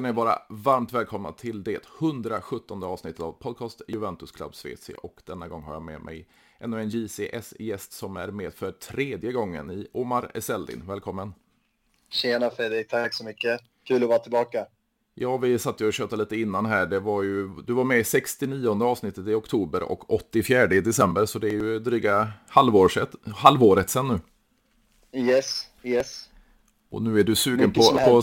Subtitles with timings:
[0.00, 5.20] Ska ni vara varmt välkomna till det 117 avsnittet av podcast Juventus Club Svezia och
[5.24, 6.26] denna gång har jag med mig
[6.58, 10.82] ännu en JCS-gäst som är med för tredje gången i Omar Eseldin.
[10.86, 11.34] Välkommen!
[12.08, 13.60] Tjena Fredrik, tack så mycket.
[13.84, 14.66] Kul att vara tillbaka.
[15.14, 16.86] Ja, vi satt ju och tjötade lite innan här.
[16.86, 21.26] Det var ju, du var med i 69 avsnittet i oktober och 84 i december,
[21.26, 24.20] så det är ju dryga halvåret, halvåret sedan nu.
[25.20, 26.29] Yes, yes.
[26.90, 28.22] Och nu är du sugen Mycket på...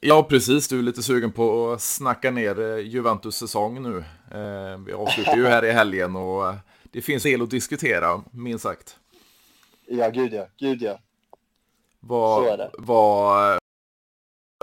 [0.00, 0.68] ja, precis.
[0.68, 3.98] Du är lite sugen på att snacka ner eh, Juventus säsong nu.
[4.30, 8.62] Eh, vi avslutar ju här i helgen och eh, det finns el att diskutera, minst
[8.62, 8.98] sagt.
[9.86, 10.46] Ja, gud ja.
[10.56, 10.98] Gud ja.
[12.00, 12.70] Vad, Så är det.
[12.78, 13.58] Vad,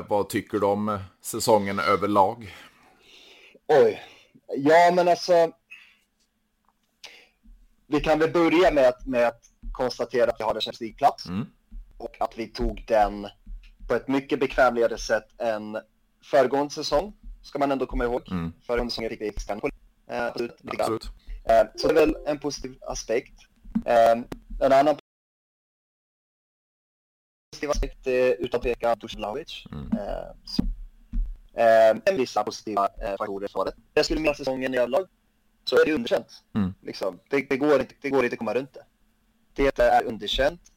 [0.07, 2.55] vad tycker du om säsongen överlag?
[3.67, 4.01] Oj.
[4.57, 5.51] Ja, men alltså.
[7.87, 9.41] Vi kan väl börja med att, med att
[9.71, 11.27] konstatera att vi har en Champions League-plats.
[11.27, 11.47] Mm
[12.03, 13.27] och att vi tog den
[13.87, 15.77] på ett mycket bekvämligare sätt än
[16.23, 18.31] föregående säsong, ska man ändå komma ihåg.
[18.31, 18.53] Mm.
[18.67, 19.69] Föregående säsong fick vi extern på
[20.07, 21.03] eh, absolut.
[21.45, 23.39] Eh, så det är väl en positiv aspekt.
[23.85, 24.11] Eh,
[24.61, 24.95] en annan
[27.51, 29.65] positiv aspekt är utan tvekan Dusan Vlahovic.
[29.71, 29.89] Mm.
[31.53, 33.73] Eh, eh, vissa positiva eh, faktorer för det.
[33.93, 35.07] Jag skulle mena säsongen i överlag
[35.63, 36.43] så är det underkänt.
[36.55, 36.73] Mm.
[36.81, 37.19] Liksom.
[37.29, 38.85] Det, det, går inte, det går inte att komma runt det.
[39.53, 40.72] Det är underkänt.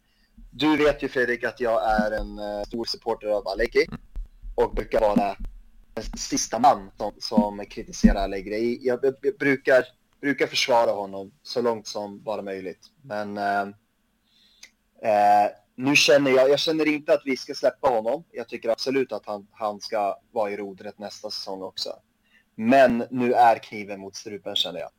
[0.58, 4.00] Du vet ju Fredrik att jag är en uh, stor supporter av Allegri mm.
[4.54, 5.36] och brukar vara
[5.94, 8.78] den sista man som, som kritiserar Allegri.
[8.82, 9.84] Jag, jag, jag, brukar,
[10.20, 12.86] brukar försvara honom så långt som bara möjligt.
[13.02, 13.66] Men uh,
[15.04, 18.24] uh, nu känner jag, jag känner inte att vi ska släppa honom.
[18.30, 21.92] Jag tycker absolut att han, han ska vara i rodret nästa säsong också.
[22.54, 24.90] Men nu är kniven mot strupen känner jag.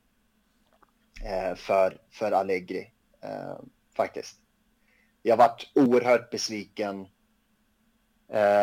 [1.60, 2.92] för, för Allegri,
[3.96, 4.40] faktiskt
[5.22, 7.08] jag varit oerhört besviken
[8.34, 8.62] eh,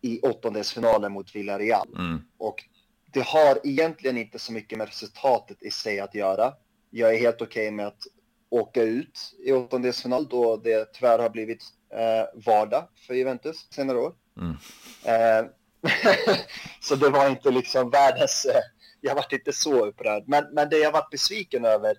[0.00, 1.88] i åttondelsfinalen mot Villarreal.
[1.98, 2.22] Mm.
[2.38, 2.64] Och
[3.12, 6.52] det har egentligen inte så mycket med resultatet i sig att göra.
[6.90, 8.02] Jag är helt okej okay med att
[8.50, 11.62] åka ut i åttondelsfinal då det tyvärr har blivit
[11.92, 14.14] eh, vardag för Juventus senare år.
[14.36, 14.56] Mm.
[15.04, 15.50] Eh,
[16.80, 18.44] så det var inte liksom världens...
[18.44, 18.60] Eh,
[19.00, 20.24] jag varit inte så upprörd.
[20.26, 21.96] Men, men det jag varit besviken över,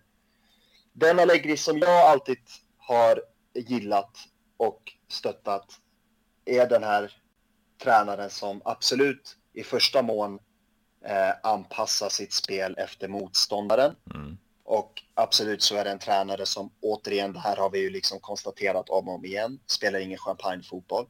[1.00, 2.38] den Allegri som jag alltid
[2.78, 3.22] har
[3.54, 4.18] gillat
[4.58, 5.66] och stöttat
[6.46, 7.12] är den här
[7.84, 10.40] tränaren som absolut i första mån
[11.06, 13.96] eh, anpassar sitt spel efter motståndaren.
[14.16, 14.38] Mm.
[14.64, 18.20] Och absolut så är det en tränare som återigen, det här har vi ju liksom
[18.20, 21.08] konstaterat om och om igen, spelar ingen champagnefotboll.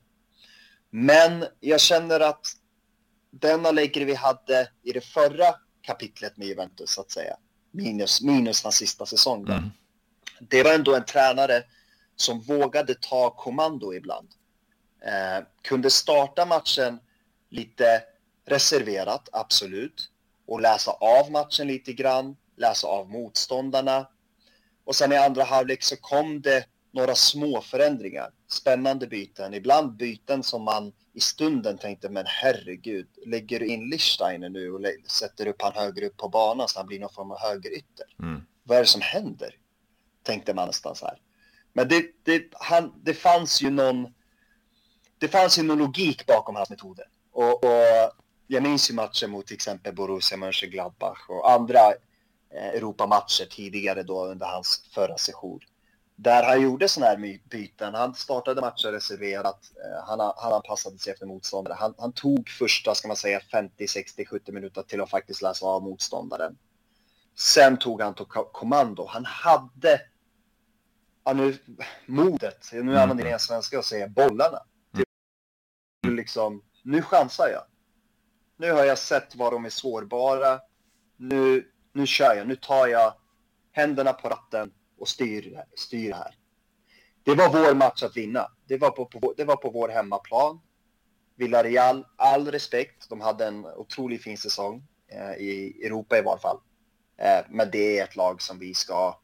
[0.89, 2.45] Men jag känner att
[3.31, 7.37] den Allegri vi hade i det förra kapitlet med Juventus så att säga,
[7.71, 9.71] minus, minus hans sista säsong mm
[10.39, 11.63] det var ändå en tränare
[12.15, 14.27] som vågade ta kommando ibland.
[15.05, 16.99] Eh, kunde starta matchen
[17.49, 18.03] lite
[18.45, 20.09] reserverat, absolut.
[20.47, 24.07] Och läsa av matchen lite grann, läsa av motståndarna.
[24.85, 28.31] Och sen i andra halvlek så kom det några små förändringar.
[28.47, 34.49] Spännande byten, ibland byten som man i stunden tänkte, men herregud, lägger du in Lichsteiner
[34.49, 37.39] nu och sätter upp han högre upp på banan så han blir någon form av
[37.39, 38.05] högerytter?
[38.19, 38.41] Mm.
[38.63, 39.55] Vad är det som händer?
[40.23, 41.21] tänkte man nästan så här.
[41.73, 44.13] Men det, det, han, det fanns ju någon
[45.17, 47.05] det fanns ju någon logik bakom hans metoder.
[47.31, 48.11] Och, och
[48.47, 51.79] jag minns ju matcher mot till exempel Borussia Mönchengladbach och andra
[52.53, 55.63] eh, Europamatcher tidigare då under hans förra sejour.
[56.19, 57.93] Där han gjorde sådana här byten.
[57.93, 59.71] Han startade matcher reserverat.
[59.75, 61.73] Eh, han, han anpassade sig efter motståndare.
[61.73, 65.65] Han, han, tog första, ska man säga, 50, 60, 70 minuter till att faktiskt läsa
[65.65, 66.57] av motståndaren.
[67.35, 69.05] Sen tog han tog kommando.
[69.05, 70.01] Han hade
[71.23, 71.57] ja, nu,
[72.05, 72.97] modet, nu mm.
[72.97, 74.59] använder jag svenska och säger bollarna.
[76.03, 76.15] Mm.
[76.15, 77.63] Liksom, nu chansar jag.
[78.57, 80.59] Nu har jag sett var de är sårbara.
[81.17, 82.47] Nu, nu kör jag.
[82.47, 83.13] Nu tar jag
[83.71, 86.35] händerna på ratten och styr, styr här.
[87.23, 88.51] Det var vår match att vinna.
[88.65, 90.59] Det var på, på, det var på vår hemmaplan.
[91.35, 93.09] Villarreal, all respekt.
[93.09, 96.59] De hade en otroligt fin säsong eh, i Europa i varje fall.
[97.17, 99.19] Eh, men det är ett lag som vi ska...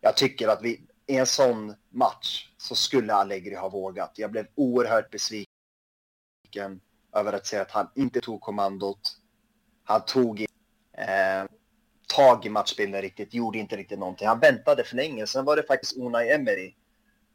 [0.00, 4.12] Jag tycker att vi, i en sån match så skulle Allegri ha vågat.
[4.14, 6.80] Jag blev oerhört besviken
[7.12, 9.00] över att se att han inte tog kommandot.
[9.84, 10.40] Han tog
[10.92, 11.44] eh,
[12.16, 14.28] tag i matchbilden riktigt, gjorde inte riktigt någonting.
[14.28, 15.26] Han väntade för länge.
[15.26, 16.74] Sen var det faktiskt Unai Emery.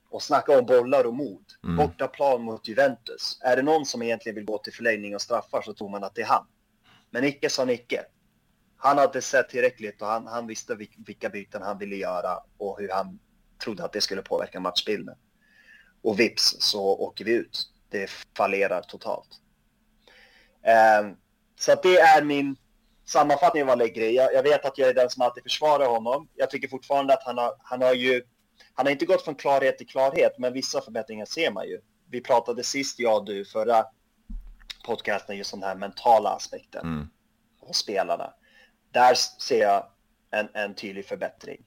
[0.10, 1.46] Och snacka om bollar och mod.
[1.64, 1.76] Mm.
[1.76, 3.40] Bortaplan mot Juventus.
[3.42, 6.16] Är det någon som egentligen vill gå till förlängning och straffar så tror man att
[6.16, 6.46] det är han.
[7.10, 8.06] Men icke sa Nicke.
[8.78, 12.90] Han hade sett tillräckligt och han, han visste vilka byten han ville göra och hur
[12.90, 13.20] han
[13.64, 15.16] trodde att det skulle påverka matchbilden.
[16.02, 17.72] Och vips så åker vi ut.
[17.90, 19.30] det fallerar totalt.
[20.62, 21.12] Eh,
[21.60, 22.56] så att det är min
[23.06, 24.16] sammanfattning av Allegri.
[24.16, 26.30] Jag, jag vet att jag är den som alltid försvarar honom.
[26.36, 28.24] Jag tycker fortfarande att han har, han har ju,
[28.74, 31.82] han har inte gått från klarhet till klarhet, men vissa förbättringar ser man ju.
[32.10, 33.86] Vi pratade sist, jag och du, förra
[34.86, 37.08] podcasten, just om den här mentala aspekten mm.
[37.62, 38.34] av spelarna.
[38.92, 39.88] Där ser jag
[40.32, 41.66] en, en tydlig förbättring.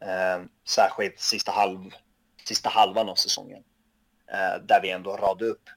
[0.00, 1.90] Eh, särskilt sista, halv,
[2.44, 3.62] sista halvan av säsongen.
[4.32, 5.68] Eh, där vi ändå radade upp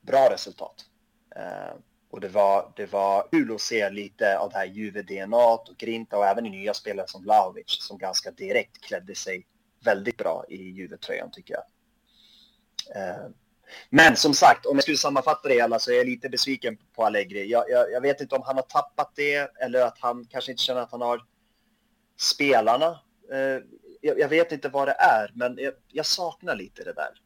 [0.00, 0.84] bra resultat.
[1.36, 1.74] Eh,
[2.10, 6.18] och det var, det var kul att se lite av det här Juve-DNA och Grinta
[6.18, 9.46] och även i nya spelare som Vlahovic som ganska direkt klädde sig
[9.84, 11.64] väldigt bra i Juve-tröjan tycker jag.
[12.96, 13.26] Eh,
[13.90, 17.04] men som sagt, om jag skulle sammanfatta det hela så är jag lite besviken på
[17.04, 17.50] Allegri.
[17.50, 20.62] Jag, jag, jag, vet inte om han har tappat det eller att han kanske inte
[20.62, 21.24] känner att han har
[22.16, 23.00] spelarna.
[23.32, 23.62] Eh,
[24.00, 25.58] jag, jag vet inte vad det är, men
[25.88, 27.20] jag, saknar lite det där.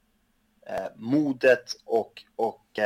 [0.67, 2.79] Eh, modet och, och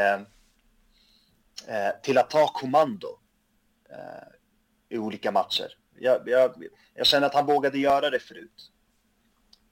[1.69, 3.19] Eh, till att ta kommando
[3.91, 4.29] eh,
[4.89, 5.69] i olika matcher.
[5.99, 6.65] Jag, jag,
[6.95, 8.73] jag känner att han vågade göra det förut.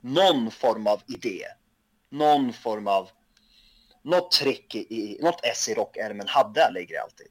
[0.01, 1.45] Någon form av idé.
[2.11, 3.11] Någon form av
[4.03, 7.31] något trick i, något S i rockärmen hade Allegri alltid.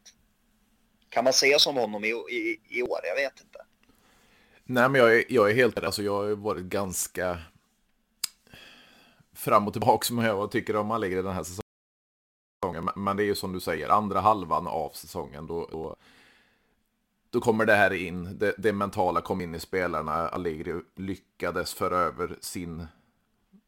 [1.09, 2.99] Kan man säga som honom i, i, i år?
[3.03, 3.59] Jag vet inte.
[4.63, 7.39] Nej, men jag är, jag är helt alltså jag har varit ganska
[9.33, 11.62] fram och tillbaka med vad jag tycker om Allegri den här säsongen.
[12.95, 15.95] Men det är ju som du säger, andra halvan av säsongen då, då,
[17.29, 20.13] då kommer det här in, det, det mentala kom in i spelarna.
[20.13, 22.87] Allegri lyckades föra över sin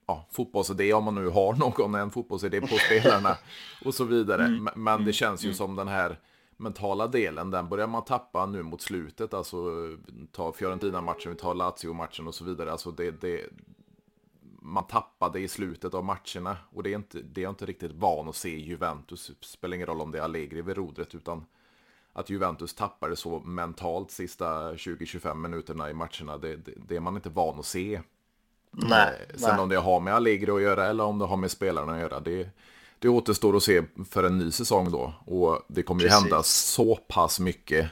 [0.07, 3.38] ja, fotbollsidé, om man nu har någon, en fotbollsidé på spelarna
[3.86, 4.45] och så vidare.
[4.45, 4.69] Mm.
[4.75, 5.13] Men det mm.
[5.13, 5.56] känns ju mm.
[5.56, 6.19] som den här
[6.57, 9.33] mentala delen, den börjar man tappa nu mot slutet.
[9.33, 9.57] Alltså
[10.31, 12.71] ta Fiorentina-matchen, vi tar Lazio-matchen och så vidare.
[12.71, 13.50] Alltså det, det,
[14.66, 17.92] man tappade i slutet av matcherna och det är, inte, det är jag inte riktigt
[17.92, 19.32] van att se i Juventus.
[19.40, 21.46] Det spelar ingen roll om det är Allegri vid rodret utan
[22.14, 26.38] att Juventus tappar det så mentalt sista 20-25 minuterna i matcherna.
[26.38, 28.02] Det, det, det, är man inte van att se.
[28.72, 29.60] Nej, Sen nej.
[29.60, 32.20] om det har med Allegri att göra eller om det har med spelarna att göra,
[32.20, 32.50] det,
[33.00, 35.14] det återstår att se för en ny säsong då.
[35.26, 37.92] Och det kommer ju hända så pass mycket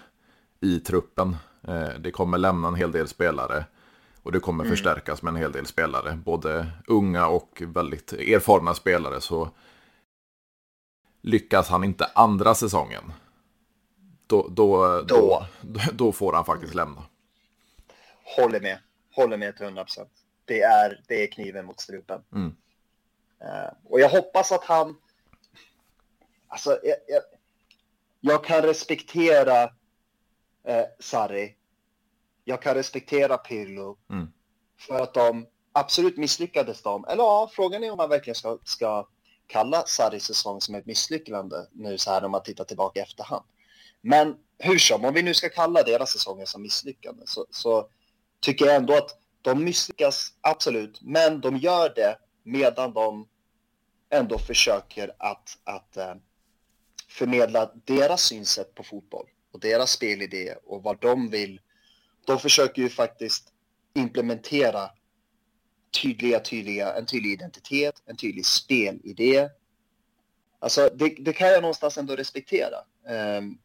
[0.60, 1.36] i truppen.
[1.62, 3.66] Eh, det kommer lämna en hel del spelare.
[4.24, 4.76] Och det kommer mm.
[4.76, 6.20] förstärkas med en hel del spelare.
[6.26, 9.22] Både unga och väldigt erfarna spelare.
[9.22, 9.50] Så
[11.22, 13.14] lyckas han inte andra säsongen.
[14.28, 15.46] Då, då, då.
[15.62, 17.04] då, då får han faktiskt lämna.
[18.38, 18.78] Håller med.
[19.16, 20.10] Håller med till 100 procent
[20.46, 22.22] det är, det är kniven mot strupen.
[22.34, 22.56] Mm.
[23.42, 24.98] Uh, och jag hoppas att han...
[26.48, 27.22] Alltså, jag, jag,
[28.20, 31.56] jag kan respektera uh, Sarri.
[32.44, 33.98] Jag kan respektera Pirlo.
[34.10, 34.28] Mm.
[34.80, 37.06] För att de absolut misslyckades de.
[37.06, 39.08] Eller ja, frågan är om man verkligen ska, ska
[39.48, 43.44] kalla Sarris säsong som ett misslyckande nu så här om man tittar tillbaka i efterhand.
[44.02, 47.90] Men hur som, om vi nu ska kalla deras säsonger som misslyckande så, så
[48.40, 53.28] tycker jag ändå att de misslyckas absolut, men de gör det medan de
[54.10, 56.16] ändå försöker att, att uh,
[57.08, 61.60] förmedla deras synsätt på fotboll och deras spelidé och vad de vill.
[62.26, 63.54] De försöker ju faktiskt
[63.94, 64.90] implementera
[66.02, 69.50] tydliga, tydliga, en tydlig identitet, en tydlig spelidé.
[70.60, 72.78] Alltså det, det kan jag någonstans ändå respektera.
[73.38, 73.58] Um,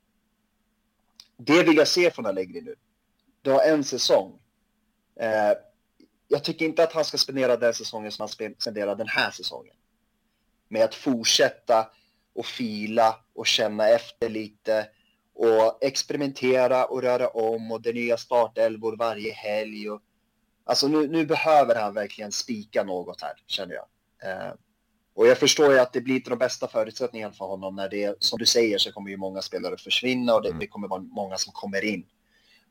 [1.37, 2.75] det vill jag se från Allegri nu.
[3.43, 4.41] Du har en säsong.
[5.21, 5.59] Uh,
[6.29, 9.75] jag tycker inte att han ska spendera den säsongen som han spenderar den här säsongen.
[10.69, 11.91] Med att fortsätta
[12.35, 14.89] och fila och känna efter lite
[15.39, 19.91] och experimentera och röra om och det nya startelvor varje helg.
[19.91, 20.03] Och,
[20.65, 23.87] alltså nu, nu behöver han verkligen spika något här, känner jag.
[24.31, 24.53] Eh,
[25.15, 28.17] och jag förstår ju att det blir inte de bästa förutsättningarna för honom när det,
[28.19, 30.61] som du säger, så kommer ju många spelare försvinna och det, mm.
[30.61, 32.07] det kommer vara många som kommer in.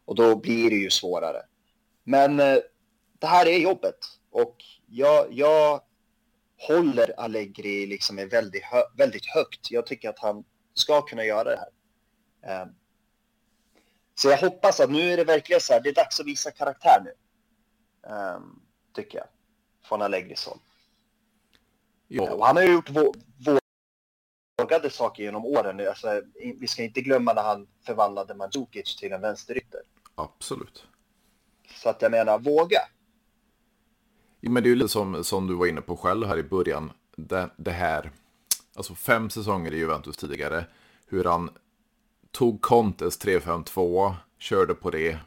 [0.05, 1.41] Och då blir det ju svårare.
[2.03, 2.57] Men eh,
[3.19, 3.97] det här är jobbet
[4.31, 4.55] och
[4.87, 5.81] jag, jag
[6.67, 9.71] håller Allegri liksom väldigt, hö väldigt högt.
[9.71, 10.43] Jag tycker att han
[10.73, 11.76] ska kunna göra det här.
[12.47, 12.75] Um,
[14.15, 16.51] så jag hoppas att nu är det verkligen så här, det är dags att visa
[16.51, 17.13] karaktär nu.
[18.09, 18.61] Um,
[18.93, 19.27] tycker jag.
[19.83, 20.59] Från Allegris håll.
[22.29, 22.89] Och han har ju gjort
[24.61, 25.87] vågade saker genom åren.
[25.87, 26.21] Alltså,
[26.59, 29.81] vi ska inte glömma när han förvandlade Mandzukic till en vänsterytter.
[30.15, 30.87] Absolut.
[31.75, 32.79] Så att jag menar, våga.
[34.39, 36.91] Men det är ju lite som, som du var inne på själv här i början.
[37.15, 38.11] Det, det här,
[38.75, 40.65] alltså fem säsonger i Juventus tidigare.
[41.07, 41.49] Hur han
[42.31, 45.17] tog Contes 3-5-2, körde på det,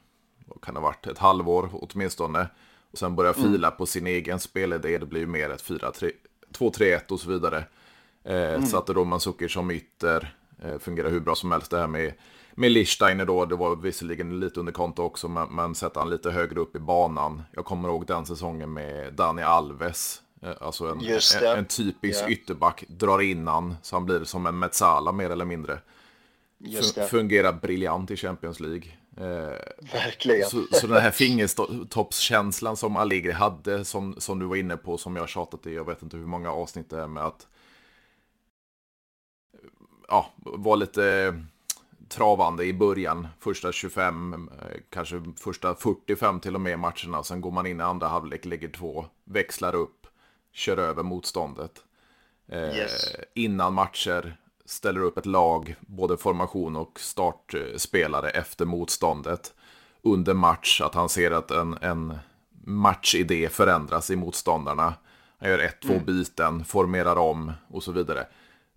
[0.47, 2.49] vad kan det ha varit, ett halvår åtminstone.
[2.93, 3.53] Och sen började mm.
[3.53, 5.71] fila på sin egen spelidé, det blir mer ett
[6.59, 7.65] 2-3-1 och så vidare.
[8.25, 8.67] Eh, mm.
[8.67, 10.35] Satte då Mandzukic som ytter.
[10.63, 12.13] Eh, fungerar hur bra som helst det här med,
[12.55, 13.45] med Lichsteiner då.
[13.45, 16.79] Det var visserligen lite under konto också, men, men sätta han lite högre upp i
[16.79, 17.43] banan.
[17.53, 20.23] Jag kommer ihåg den säsongen med Dani Alves.
[20.43, 22.33] Eh, alltså en, en, en, typisk yeah.
[22.33, 25.79] ytterback, drar innan så han blir som en Metsala mer eller mindre.
[27.11, 28.89] Fungerar briljant i Champions League.
[29.17, 29.57] Eh,
[29.93, 30.49] Verkligen.
[30.49, 35.17] Så, så den här fingertoppskänslan som Allegri hade, som, som du var inne på, som
[35.17, 37.47] jag tjatat i, jag vet inte hur många avsnitt det är med att
[40.09, 41.35] ja, var lite
[42.09, 44.51] travande i början, första 25,
[44.91, 47.23] kanske första 45 till och med matcherna.
[47.23, 50.07] Sen går man in i andra halvlek, lägger två, växlar upp,
[50.53, 51.85] kör över motståndet.
[52.49, 53.07] Eh, yes.
[53.35, 54.37] Innan matcher
[54.71, 59.55] ställer upp ett lag, både formation och startspelare efter motståndet.
[60.03, 62.19] Under match, att han ser att en, en
[62.65, 64.95] matchidé förändras i motståndarna.
[65.39, 66.05] Han gör ett, två mm.
[66.05, 68.27] byten, formerar om och så vidare.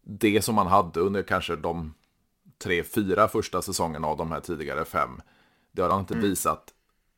[0.02, 1.94] Det som han hade under kanske de
[2.58, 5.22] tre, fyra första säsongerna av de här tidigare fem,
[5.72, 6.30] det har han inte mm.
[6.30, 6.74] visat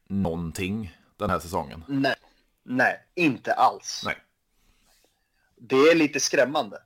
[0.07, 1.83] någonting den här säsongen.
[1.87, 2.15] Nej,
[2.63, 4.01] nej, inte alls.
[4.05, 4.17] Nej.
[5.57, 6.77] Det är lite skrämmande.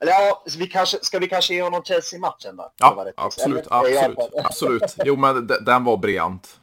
[0.00, 2.72] Eller ja, vi kanske, ska vi kanske ge honom Chelsea-matchen då?
[2.76, 4.96] Ja, absolut, absolut, absolut.
[5.04, 6.60] Jo, men den var briljant.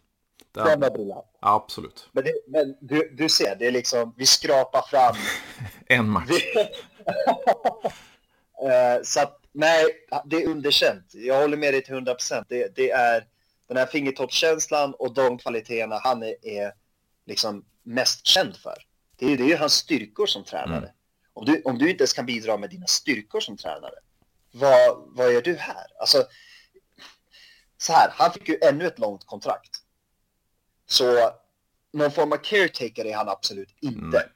[0.51, 1.25] Den, den var briljant.
[1.39, 2.09] Absolut.
[2.11, 5.15] Men, det, men du, du ser, det är liksom, vi skrapar fram...
[5.85, 6.31] en match.
[8.63, 9.85] uh, så att, nej,
[10.25, 11.11] det är underkänt.
[11.13, 12.45] Jag håller med dig till 100 procent.
[12.49, 13.27] Det, det är
[13.67, 16.73] den här fingertoppskänslan och de kvaliteterna han är, är
[17.25, 18.77] liksom mest känd för.
[19.15, 20.77] Det är, det är ju hans styrkor som tränare.
[20.77, 20.89] Mm.
[21.33, 23.95] Om du, om du inte ens kan bidra med dina styrkor som tränare,
[24.51, 25.85] vad, vad gör du här?
[25.99, 26.23] Alltså,
[27.77, 29.71] så här, han fick ju ännu ett långt kontrakt.
[30.85, 31.31] Så
[31.93, 34.17] någon form av caretaker är han absolut inte.
[34.17, 34.29] Mm.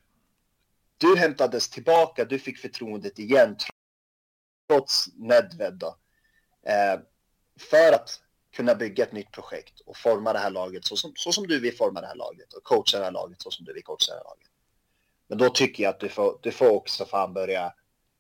[0.98, 3.58] Du hämtades tillbaka, du fick förtroendet igen,
[4.70, 5.98] trots Nedved då.
[6.68, 7.00] Eh,
[7.60, 11.32] för att kunna bygga ett nytt projekt och forma det här laget så som, så
[11.32, 13.74] som du vill forma det här laget och coacha det här laget så som du
[13.74, 14.50] vill coacha det här laget.
[15.28, 17.74] Men då tycker jag att du får, du får också fan börja,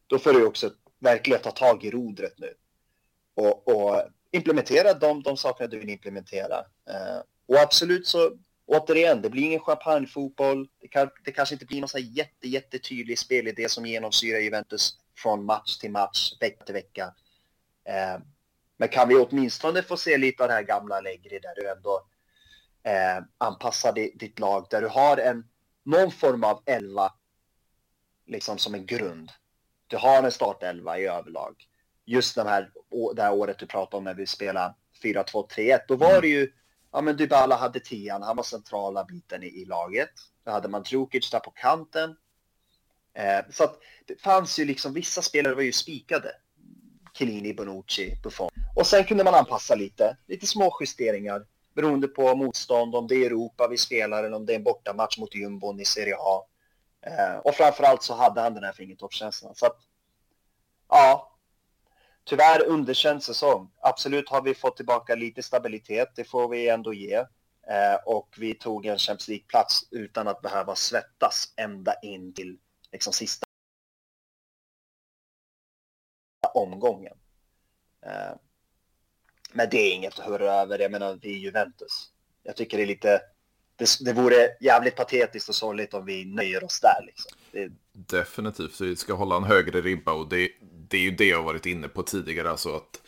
[0.07, 2.53] då får du också verkligen ta tag i rodret nu.
[3.35, 6.57] Och, och implementera de, de sakerna du vill implementera.
[6.59, 8.31] Uh, och absolut så,
[8.65, 10.67] återigen, det blir ingen champagnefotboll.
[10.81, 15.45] Det, kan, det kanske inte blir någon så jätte, jättetydlig spelidé som genomsyrar Juventus från
[15.45, 17.13] match till match, vecka till vecka.
[17.85, 18.21] Eh,
[18.77, 22.07] men kan vi åtminstone få se lite av det här gamla Allegri där du ändå
[22.83, 25.43] eh, anpassar ditt lag, där du har en
[25.87, 27.13] någon form av elva
[28.25, 29.31] liksom som en grund.
[29.87, 31.67] Du har en startelva i överlag.
[32.05, 32.71] Just den här,
[33.15, 36.51] det här året du pratade om när vi spelade 4-2-3-1, då var det ju,
[36.91, 40.09] ja men Dybala hade tian, han var centrala biten i, i laget.
[40.43, 42.15] Då hade man Djukic där på kanten.
[43.13, 46.31] Eh, så att det fanns ju liksom, vissa spelare var ju spikade.
[47.13, 48.49] Chiellini, Bonucci, Buffon.
[48.75, 51.45] Och sen kunde man anpassa lite, lite små justeringar
[51.77, 55.17] beroende på motstånd, om det är Europa vi spelar eller om det är en bortamatch
[55.17, 56.45] mot jumbon i Serie A.
[57.01, 59.55] Eh, och framförallt så hade han den här fingertoppskänslan.
[59.55, 59.77] Så att,
[60.89, 61.37] ja,
[62.23, 63.71] tyvärr underkänd säsong.
[63.79, 67.15] Absolut har vi fått tillbaka lite stabilitet, det får vi ändå ge.
[67.69, 72.57] Eh, och vi tog en Champions League-plats utan att behöva svettas ända in till
[72.91, 73.47] liksom, sista
[76.53, 77.17] omgången.
[78.05, 78.35] Eh,
[79.57, 80.79] men det är inget att höra över.
[80.79, 82.09] Jag menar, vi är Juventus.
[82.43, 83.21] Jag tycker det är lite...
[83.75, 87.05] Det, det vore jävligt patetiskt och sorgligt om vi nöjer oss där.
[87.05, 87.31] Liksom.
[87.51, 87.71] Det...
[88.17, 90.49] Definitivt, vi ska hålla en högre ribba och det,
[90.89, 92.49] det är ju det jag varit inne på tidigare.
[92.49, 93.01] Alltså att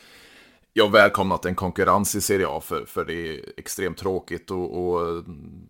[0.73, 5.25] jag välkomnat en konkurrens i Serie A för, för det är extremt tråkigt att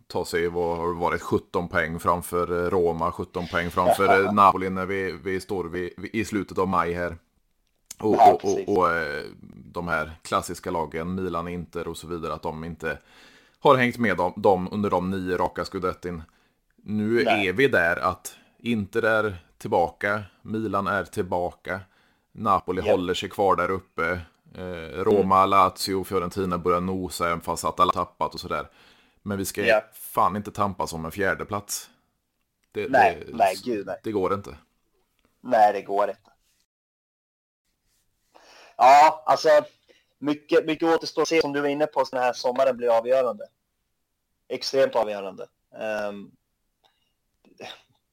[0.08, 5.12] ta sig, vad har varit, 17 poäng framför Roma, 17 poäng framför Napoli när vi,
[5.24, 7.18] vi står vid, i slutet av maj här.
[8.00, 9.24] Och, ja, och, och, och, eh,
[9.74, 12.98] de här klassiska lagen, Milan, Inter och så vidare, att de inte
[13.60, 16.24] har hängt med dem, dem under de nio raka scudettin.
[16.76, 17.48] Nu Nej.
[17.48, 21.80] är vi där att Inter är tillbaka, Milan är tillbaka,
[22.32, 22.92] Napoli yep.
[22.92, 24.20] håller sig kvar där uppe,
[24.56, 25.50] eh, Roma, mm.
[25.50, 28.68] Lazio, Fiorentina börjar nosa även fast att alla tappat och sådär.
[29.22, 29.96] Men vi ska yep.
[29.96, 31.90] fan inte tampas om en fjärde plats.
[32.72, 34.00] Det, nej, det, nej, gud nej.
[34.04, 34.58] Det går inte.
[35.42, 36.32] Nej, det går inte.
[38.82, 39.50] Ja, alltså
[40.18, 42.98] mycket, mycket återstår att se som du var inne på, så den här sommaren blir
[42.98, 43.48] avgörande.
[44.48, 45.48] Extremt avgörande.
[46.10, 46.32] Um,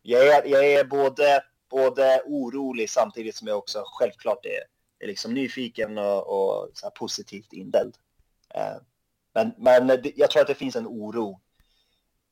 [0.03, 4.63] jag, är, jag är både, både orolig samtidigt som jag också självklart är,
[5.05, 7.97] är liksom nyfiken och, och så positivt inställd.
[8.57, 8.83] Uh,
[9.35, 11.41] men, men jag tror att det finns en oro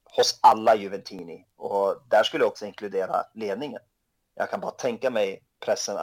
[0.04, 3.80] hos alla Juventini och där skulle jag också inkludera ledningen.
[4.34, 5.96] Jag kan bara tänka mig pressen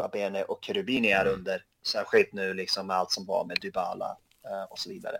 [0.00, 1.34] Arriva Bene och Cherubini är mm.
[1.34, 1.64] under.
[1.86, 4.16] Särskilt nu liksom med allt som var med Dybala
[4.50, 5.18] uh, och så vidare.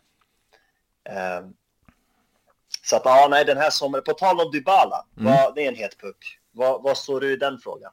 [1.41, 1.55] Um,
[2.83, 5.33] så att ja, nej, den här sommaren, på tal om Dybala, mm.
[5.33, 6.39] vad, det är en het puck.
[6.53, 7.93] Vad, vad står du i den frågan?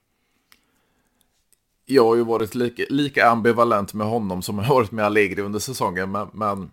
[1.86, 5.42] Jag har ju varit lika, lika ambivalent med honom som jag har varit med Allegri
[5.42, 6.72] under säsongen, men, men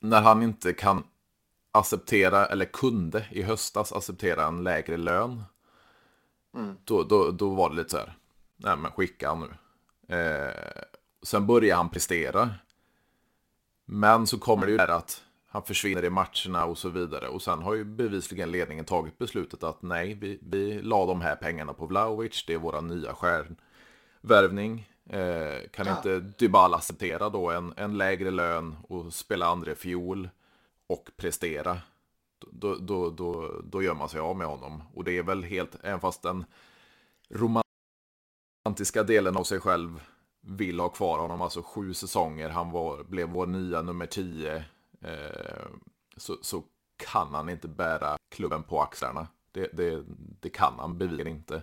[0.00, 1.04] när han inte kan
[1.72, 5.44] acceptera, eller kunde i höstas acceptera en lägre lön,
[6.54, 6.76] mm.
[6.84, 8.16] då, då, då var det lite så här,
[8.56, 9.46] nej men skicka nu.
[10.16, 10.82] Eh,
[11.22, 12.50] sen börjar han prestera.
[13.84, 17.28] Men så kommer det ju där att han försvinner i matcherna och så vidare.
[17.28, 21.36] Och sen har ju bevisligen ledningen tagit beslutet att nej, vi, vi la de här
[21.36, 24.88] pengarna på Vlaovic, det är våra nya stjärnvärvning.
[25.10, 25.96] Eh, kan ja.
[25.96, 30.28] inte Dybala acceptera då en, en lägre lön och spela andra fiol
[30.86, 31.78] och prestera?
[32.50, 34.82] Då, då, då, då gör man sig av med honom.
[34.94, 36.44] Och det är väl helt, även fast den
[37.30, 37.65] romantiska
[39.06, 40.00] delen av sig själv
[40.40, 44.64] vill ha kvar honom, alltså sju säsonger, han var, blev vår nya nummer tio
[45.06, 45.66] Eh,
[46.16, 46.62] så, så
[46.96, 49.28] kan han inte bära klubben på axlarna.
[49.52, 50.02] Det, det,
[50.40, 51.62] det kan han bevisligen inte.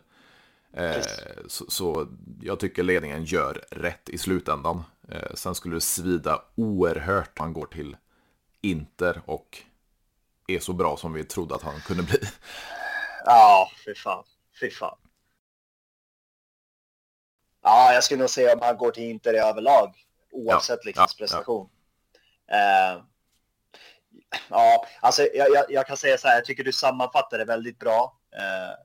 [0.73, 1.05] Eh,
[1.47, 2.07] så, så,
[2.41, 4.83] jag tycker ledningen gör rätt i slutändan.
[5.09, 7.97] Eh, sen skulle det svida oerhört om han går till
[8.61, 9.57] Inter och
[10.47, 12.19] är så bra som vi trodde att han kunde bli.
[13.25, 14.23] Ja, fy fan.
[14.59, 14.97] Fy fan.
[17.63, 19.95] Ja, jag skulle nog säga om han går till Inter i överlag,
[20.31, 21.69] oavsett ja, liksom ja, prestation.
[22.47, 22.93] Ja.
[22.93, 23.01] Eh,
[24.49, 27.79] Ja, alltså jag, jag, jag, kan säga så här, jag tycker du sammanfattar det väldigt
[27.79, 28.19] bra.
[28.35, 28.75] Eh,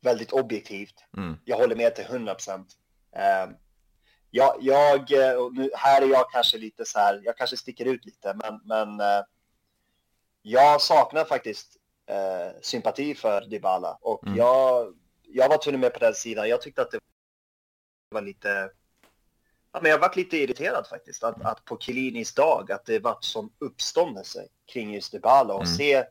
[0.00, 0.94] väldigt objektivt.
[1.16, 1.38] Mm.
[1.44, 2.72] Jag håller med till 100 procent.
[3.16, 3.50] Eh,
[4.30, 5.10] jag, jag,
[5.52, 9.06] nu, här är jag kanske lite så här, jag kanske sticker ut lite, men, men
[10.42, 11.76] jag saknar faktiskt
[12.60, 14.38] sympati för Dybala och mm.
[14.38, 16.48] jag, jag var till och med på den sidan.
[16.48, 17.00] Jag tyckte att det
[18.10, 18.70] var lite
[19.72, 23.24] Ja, men jag varit lite irriterad faktiskt att, att på Kilinis dag att det varit
[23.24, 25.76] som uppståndelse kring just Dybala och mm.
[25.76, 26.04] se.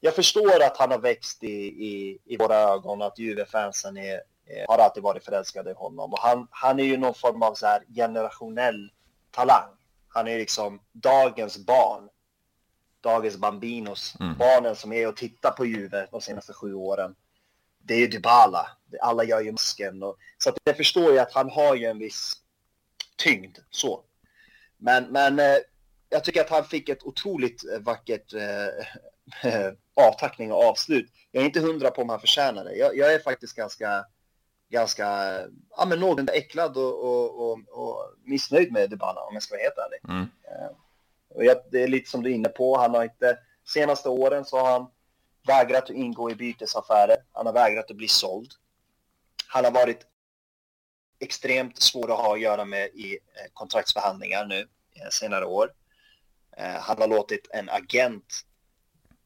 [0.00, 4.20] Jag förstår att han har växt i, i, i våra ögon, att Juve-fansen är,
[4.68, 7.66] har alltid varit förälskade i honom och han, han är ju någon form av så
[7.66, 8.92] här generationell
[9.30, 9.70] talang.
[10.08, 12.08] Han är liksom dagens barn,
[13.00, 14.38] dagens bambinos, mm.
[14.38, 17.14] barnen som är och tittar på Juve de senaste sju åren.
[17.84, 21.32] Det är ju Dybala, alla gör ju masken och så att jag förstår ju att
[21.32, 22.32] han har ju en viss
[23.16, 24.04] tyngd så.
[24.76, 25.58] Men, men eh,
[26.08, 29.64] jag tycker att han fick ett otroligt eh, vackert eh,
[30.08, 31.10] avtackning och avslut.
[31.30, 32.76] Jag är inte hundra på om han förtjänar det.
[32.76, 34.04] Jag, jag är faktiskt ganska,
[34.68, 35.06] ganska,
[35.76, 39.62] ja men någorlunda äcklad och, och, och, och, missnöjd med Dybala om jag ska vara
[39.62, 40.00] helt ärlig.
[40.08, 40.28] Mm.
[40.44, 40.76] Eh,
[41.28, 44.44] och jag, det är lite som du är inne på, han har inte, senaste åren
[44.44, 44.90] så har han
[45.46, 48.52] vägrat att ingå i bytesaffärer, han har vägrat att bli såld.
[49.46, 50.06] Han har varit
[51.20, 54.60] extremt svår att ha att göra med i eh, kontraktsförhandlingar nu
[54.94, 55.72] eh, senare år.
[56.56, 58.40] Eh, han har låtit en agent,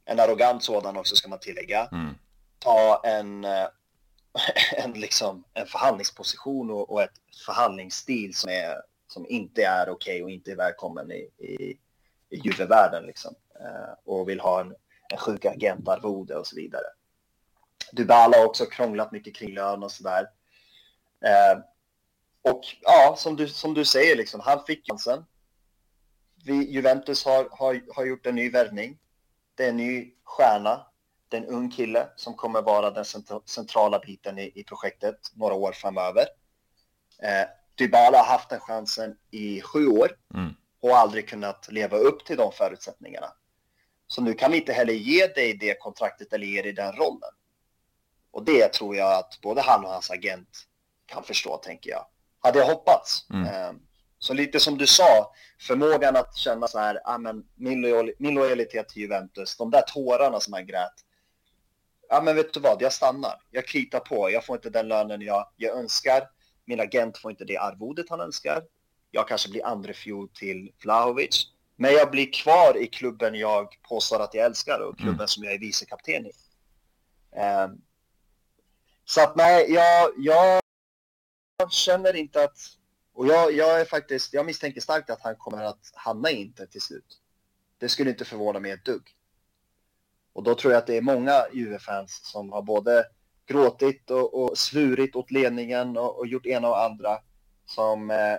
[0.05, 2.15] en arrogant sådan också ska man tillägga, mm.
[2.59, 3.45] ta en,
[4.77, 10.23] en, liksom, en förhandlingsposition och, och ett förhandlingsstil som, är, som inte är okej okay
[10.23, 11.79] och inte är välkommen i, i,
[12.31, 13.35] i Juve-världen liksom.
[14.05, 14.75] och vill ha en,
[15.12, 16.87] en sjuk agentarvode och så vidare.
[17.92, 20.27] Dybala har också krånglat mycket kring lön och sådär.
[22.42, 25.25] Och ja, som du, som du säger, liksom, han fick chansen.
[26.45, 28.99] Vi, Juventus har, har, har gjort en ny värvning.
[29.55, 30.87] Det är en ny stjärna.
[31.29, 33.05] Det är en ung kille som kommer vara den
[33.45, 36.27] centrala biten i, i projektet några år framöver.
[37.23, 40.55] Eh, Dybala har haft den chansen i sju år mm.
[40.81, 43.33] och aldrig kunnat leva upp till de förutsättningarna.
[44.07, 47.31] Så nu kan vi inte heller ge dig det kontraktet eller ge dig den rollen.
[48.31, 50.66] Och det tror jag att både han och hans agent
[51.07, 52.07] kan förstå, tänker jag
[52.47, 53.27] hade jag hoppats.
[53.31, 53.47] Mm.
[53.47, 53.81] Ehm,
[54.19, 58.35] så lite som du sa, förmågan att känna så här, ah, men min, lojal, min
[58.35, 60.95] lojalitet till Juventus, de där tårarna som han grät.
[62.09, 63.42] Ja, men vet du vad, jag stannar.
[63.51, 64.31] Jag kritar på.
[64.31, 66.23] Jag får inte den lönen jag, jag önskar.
[66.64, 68.62] Min agent får inte det arvodet han önskar.
[69.11, 71.47] Jag kanske blir andra fjol till Vlahovic.
[71.77, 75.29] Men jag blir kvar i klubben jag påstår att jag älskar och klubben mm.
[75.29, 76.33] som jag är vicekapten i.
[77.39, 77.83] Um,
[79.05, 80.61] så att nej, jag, jag
[81.71, 82.59] känner inte att...
[83.12, 86.67] Och jag, jag är faktiskt, jag misstänker starkt att han kommer att hamna i Inter
[86.67, 87.21] till slut.
[87.79, 89.17] Det skulle inte förvåna mig ett dugg.
[90.33, 93.07] Och då tror jag att det är många Juve-fans som har både
[93.47, 97.19] gråtit och, och svurit åt ledningen och, och gjort ena och andra
[97.67, 98.37] som eh,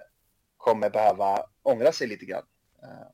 [0.57, 2.43] kommer behöva ångra sig lite grann,
[2.83, 3.07] eh.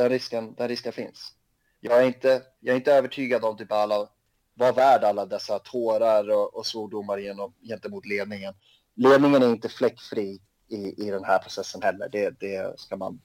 [0.00, 1.34] Den risken, den risken finns.
[1.80, 4.08] Jag är inte, jag är inte övertygad om typ Dybala
[4.54, 8.54] var värd alla dessa tårar och, och svordomar genom, gentemot ledningen.
[8.94, 12.08] Ledningen är inte fläckfri i, i den här processen heller.
[12.08, 13.20] Det, det, ska man,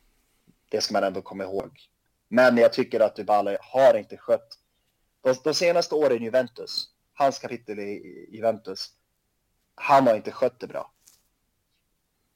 [0.69, 1.79] det ska man ändå komma ihåg.
[2.27, 4.59] Men jag tycker att typ Dybala har inte skött
[5.21, 8.89] de, de senaste åren i Juventus, hans kapitel i Juventus,
[9.75, 10.93] han har inte skött det bra.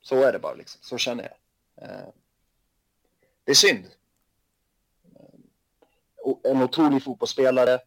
[0.01, 1.89] Så är det bara liksom, så känner jag.
[1.89, 2.07] Eh,
[3.43, 3.85] det är synd.
[6.43, 7.79] En otrolig fotbollsspelare,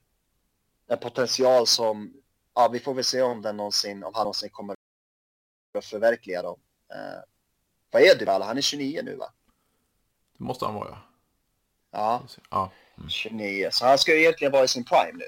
[0.86, 2.14] en potential som,
[2.54, 4.76] ja vi får väl se om den någonsin, om han någonsin kommer
[5.78, 6.60] att förverkliga dem.
[6.94, 7.20] Eh,
[7.90, 8.44] vad är Dybala?
[8.44, 9.32] Han är 29 nu va?
[10.38, 10.98] Det måste han vara ja.
[11.90, 12.22] Ja.
[12.50, 12.70] ja.
[12.96, 13.08] Mm.
[13.08, 15.24] 29, så han ska ju egentligen vara i sin prime nu.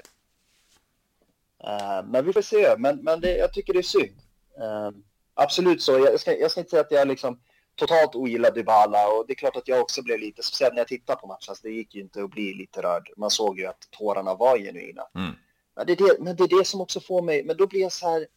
[1.63, 4.21] Uh, men vi får se, men, men det, jag tycker det är synd.
[4.57, 4.91] Uh,
[5.33, 7.39] absolut så, jag ska, jag ska inte säga att jag liksom
[7.75, 10.87] totalt ogillar Dybala och det är klart att jag också blev lite, speciellt när jag
[10.87, 13.09] tittar på matchen, alltså det gick ju inte att bli lite rörd.
[13.17, 15.07] Man såg ju att tårarna var genuina.
[15.15, 15.31] Mm.
[15.75, 17.81] Men, det är det, men det är det som också får mig, men då blir
[17.81, 18.27] jag så här,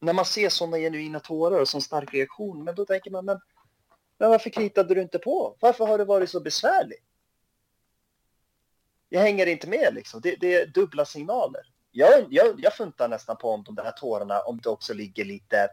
[0.00, 3.40] när man ser sådana genuina tårar och sån stark reaktion, men då tänker man, men,
[4.18, 5.56] men varför kritade du inte på?
[5.60, 6.98] Varför har du varit så besvärlig?
[9.08, 10.20] Jag hänger inte med liksom.
[10.20, 11.62] Det, det är dubbla signaler.
[11.90, 15.68] Jag, jag, jag funtar nästan på om de där tårarna, om det också ligger lite,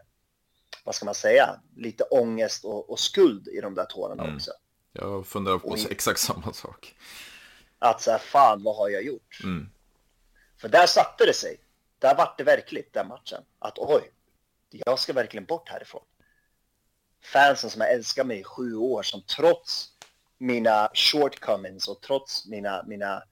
[0.84, 4.36] vad ska man säga, lite ångest och, och skuld i de där tårarna mm.
[4.36, 4.50] också.
[4.92, 6.94] Jag funderar på och, exakt samma sak.
[7.78, 9.40] Att så här, fan vad har jag gjort?
[9.44, 9.70] Mm.
[10.60, 11.60] För där satte det sig.
[11.98, 13.42] Där vart det verkligt, den matchen.
[13.58, 14.10] Att oj,
[14.70, 16.02] jag ska verkligen bort härifrån.
[17.22, 19.88] Fansen som har älskat mig i sju år, som trots
[20.38, 23.22] mina shortcomings och trots mina, mina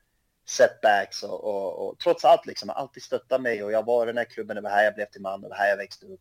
[0.48, 4.06] setbacks och, och, och trots allt liksom, har alltid stöttat mig och jag var i
[4.06, 6.06] den här klubben, det var här jag blev till man och det här jag växte
[6.06, 6.20] upp.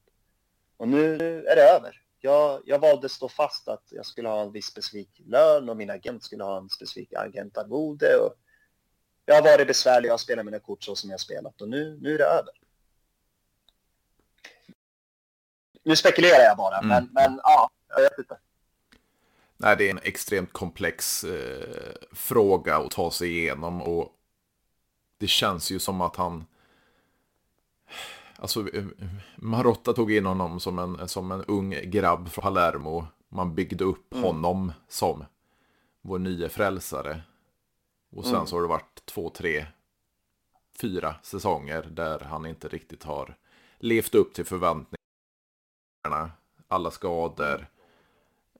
[0.78, 2.02] Och nu är det över.
[2.20, 5.78] Jag, jag valde att stå fast att jag skulle ha en viss specifik lön och
[5.78, 8.16] min agent skulle ha en specifik agentarvode.
[8.18, 8.34] Och
[9.26, 11.98] jag har varit besvärlig, jag har spelat mina kort så som jag spelat och nu,
[12.02, 12.54] nu är det över.
[15.84, 16.88] Nu spekulerar jag bara, mm.
[16.88, 18.38] men, men ja, jag vet inte.
[19.58, 24.14] Nej, det är en extremt komplex eh, fråga att ta sig igenom och
[25.18, 26.46] det känns ju som att han...
[28.38, 28.86] Alltså, eh,
[29.36, 33.06] Marotta tog in honom som en, som en ung grabb från Palermo.
[33.30, 34.24] Man byggde upp mm.
[34.24, 35.26] honom som
[36.02, 37.22] vår nya frälsare.
[38.12, 38.48] Och sen mm.
[38.48, 39.66] så har det varit två, tre,
[40.82, 43.36] fyra säsonger där han inte riktigt har
[43.80, 46.32] levt upp till förväntningarna.
[46.68, 47.68] Alla skador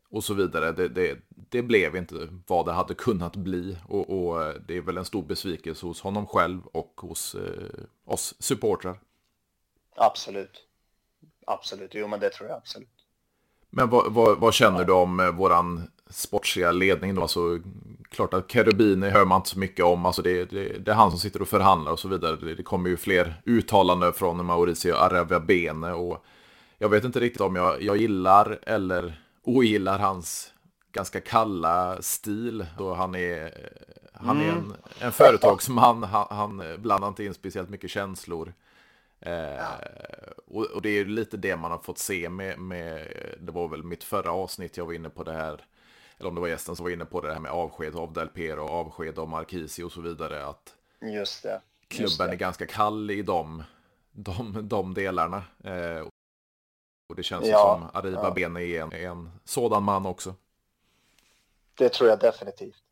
[0.10, 0.72] och så vidare.
[0.72, 4.98] Det, det, det, blev inte vad det hade kunnat bli och, och, det är väl
[4.98, 9.00] en stor besvikelse hos honom själv och hos eh, oss supportrar.
[9.98, 10.64] Absolut.
[11.48, 12.90] Absolut, jo men det tror jag absolut.
[13.70, 17.22] Men vad, vad, vad känner du om eh, våran sportsliga ledning då?
[17.22, 17.60] Alltså,
[18.10, 20.06] klart att Cherubini hör man inte så mycket om.
[20.06, 22.36] Alltså det, det, det är han som sitter och förhandlar och så vidare.
[22.36, 26.26] Det, det kommer ju fler uttalanden från Mauricio Arevabene och
[26.78, 30.54] jag vet inte riktigt om jag, jag gillar eller ogillar hans
[30.92, 32.66] ganska kalla stil.
[32.78, 33.52] Då han är,
[34.14, 34.74] han är en, mm.
[35.00, 38.54] en företagsman, han, han blandar inte in speciellt mycket känslor.
[39.20, 39.66] Eh,
[40.48, 43.08] och, och, det är lite det man har fått se med, med,
[43.40, 45.66] det var väl mitt förra avsnitt jag var inne på det här,
[46.18, 48.28] eller om det var gästen som var inne på det här med avsked av Del
[48.28, 50.46] Piero, avsked av Marquisi och så vidare.
[50.46, 51.62] Att Just det.
[51.90, 52.36] Just klubben det.
[52.36, 53.64] är ganska kall i de,
[54.12, 55.44] de, de delarna.
[55.64, 56.08] Eh,
[57.10, 58.32] och det känns ja, som Arriba ja.
[58.32, 60.36] Bene är en, en sådan man också.
[61.74, 62.84] Det tror jag definitivt.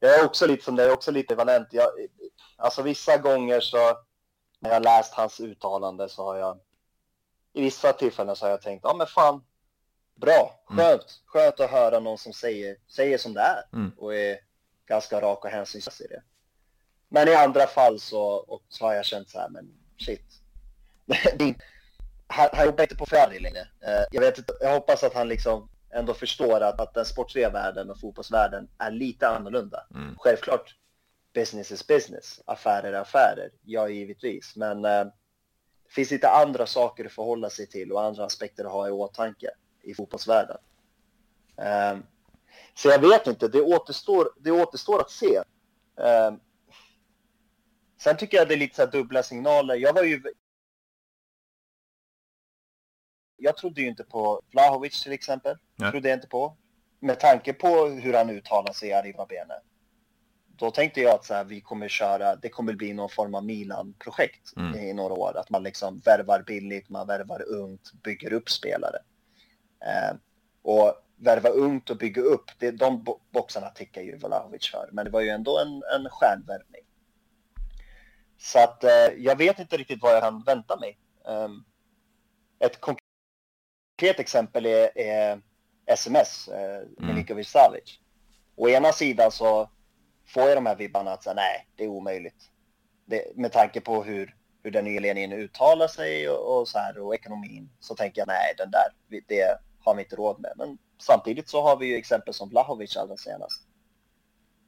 [0.00, 1.68] Jag är också lite som är också lite valent.
[1.70, 1.86] Jag,
[2.56, 3.78] alltså vissa gånger så
[4.64, 6.58] när jag läst hans uttalande så har jag
[7.52, 9.44] i vissa tillfällen så har jag tänkt, ja men fan,
[10.14, 10.84] bra, mm.
[10.84, 11.08] skönt, mm.
[11.26, 13.92] skönt att höra någon som säger, säger som det är mm.
[13.96, 14.38] och är
[14.86, 16.22] ganska rak och hänsynslös i det.
[17.08, 20.24] Men i andra fall så, och, så har jag känt så här, men shit,
[22.26, 23.60] han, han jobbar inte på Ferrari längre.
[23.60, 27.90] Eh, jag, vet, jag hoppas att han liksom ändå förstår att, att den sportsliga världen
[27.90, 29.86] och fotbollsvärlden är lite annorlunda.
[29.94, 30.16] Mm.
[30.18, 30.74] Självklart,
[31.34, 35.04] business is business, affärer är affärer, ja givetvis, men eh,
[35.84, 38.90] det finns lite andra saker att förhålla sig till och andra aspekter att ha i
[38.90, 39.50] åtanke
[39.82, 40.56] i fotbollsvärlden.
[41.56, 41.98] Eh,
[42.74, 45.36] så jag vet inte, det återstår, det återstår att se.
[45.98, 46.34] Eh,
[48.00, 49.74] sen tycker jag det är lite så dubbla signaler.
[49.74, 50.22] Jag var ju
[53.36, 55.56] jag trodde ju inte på Vlahovic till exempel.
[55.76, 55.90] Nej.
[55.90, 56.56] Trodde jag inte på.
[57.00, 59.54] Med tanke på hur han uttalar sig i Arriva Bene.
[60.56, 63.44] Då tänkte jag att så här, vi kommer köra, det kommer bli någon form av
[63.44, 64.74] Milan-projekt mm.
[64.74, 65.36] i några år.
[65.36, 68.96] Att man liksom värvar billigt, man värvar ungt, bygger upp spelare.
[69.84, 70.16] Eh,
[70.62, 74.88] och värva ungt och bygga upp, det, de boxarna tickar ju Vlahovic för.
[74.92, 76.82] Men det var ju ändå en, en stjärnvärvning.
[78.38, 80.98] Så att eh, jag vet inte riktigt vad jag kan vänta mig.
[81.24, 81.64] Um,
[82.58, 85.40] ett konkret exempel är, är
[85.86, 86.88] SMS, eh, mm.
[86.98, 88.00] Milinkovic Savic.
[88.56, 89.70] Å ena sidan så
[90.26, 92.50] får jag de här vibbarna att säga nej, det är omöjligt.
[93.04, 96.98] Det, med tanke på hur, hur den nya ledningen uttalar sig och, och, så här
[96.98, 100.52] och ekonomin så tänker jag nej, den där, det har vi inte råd med.
[100.56, 103.62] Men samtidigt så har vi ju exempel som Vlahovic allra senast.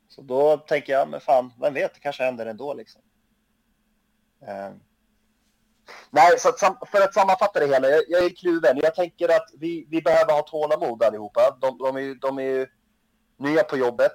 [0.09, 3.03] Så då tänker jag, men fan, vem vet, det kanske händer ändå liksom.
[4.43, 4.77] Uh,
[6.11, 8.79] nej, så att, för att sammanfatta det hela, jag, jag är kluven.
[8.83, 11.59] Jag tänker att vi, vi behöver ha tålamod allihopa.
[11.61, 12.67] De, de, är, de är ju
[13.37, 14.13] nya på jobbet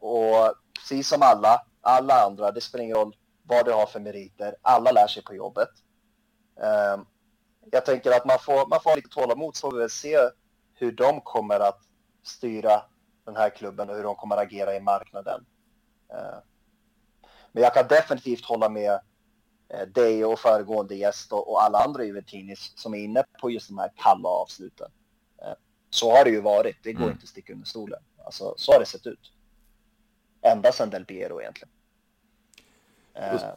[0.00, 4.56] och precis som alla, alla andra, det spelar ingen roll vad du har för meriter,
[4.62, 5.68] alla lär sig på jobbet.
[6.60, 7.04] Uh,
[7.70, 10.18] jag tänker att man får, man får lite tålamod så får vi väl se
[10.74, 11.80] hur de kommer att
[12.22, 12.82] styra
[13.24, 15.46] den här klubben och hur de kommer att agera i marknaden.
[16.12, 16.38] Eh,
[17.52, 19.00] men jag kan definitivt hålla med
[19.68, 23.78] eh, dig och föregående gäst och alla andra Juventinis som är inne på just de
[23.78, 24.90] här kalla avsluten.
[25.42, 25.54] Eh,
[25.90, 27.12] så har det ju varit, det går mm.
[27.12, 28.02] inte att sticka under stolen.
[28.30, 29.32] Alltså, så har det sett ut.
[30.42, 31.70] Ända sedan Del Piero egentligen.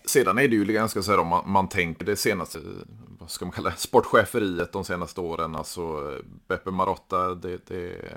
[0.06, 2.60] Sedan är det ju ganska så här om man, man tänker det senaste,
[3.20, 5.56] vad ska man kalla det, sportcheferiet de senaste åren.
[5.56, 6.14] Alltså
[6.48, 8.14] Beppe Marotta, det, det,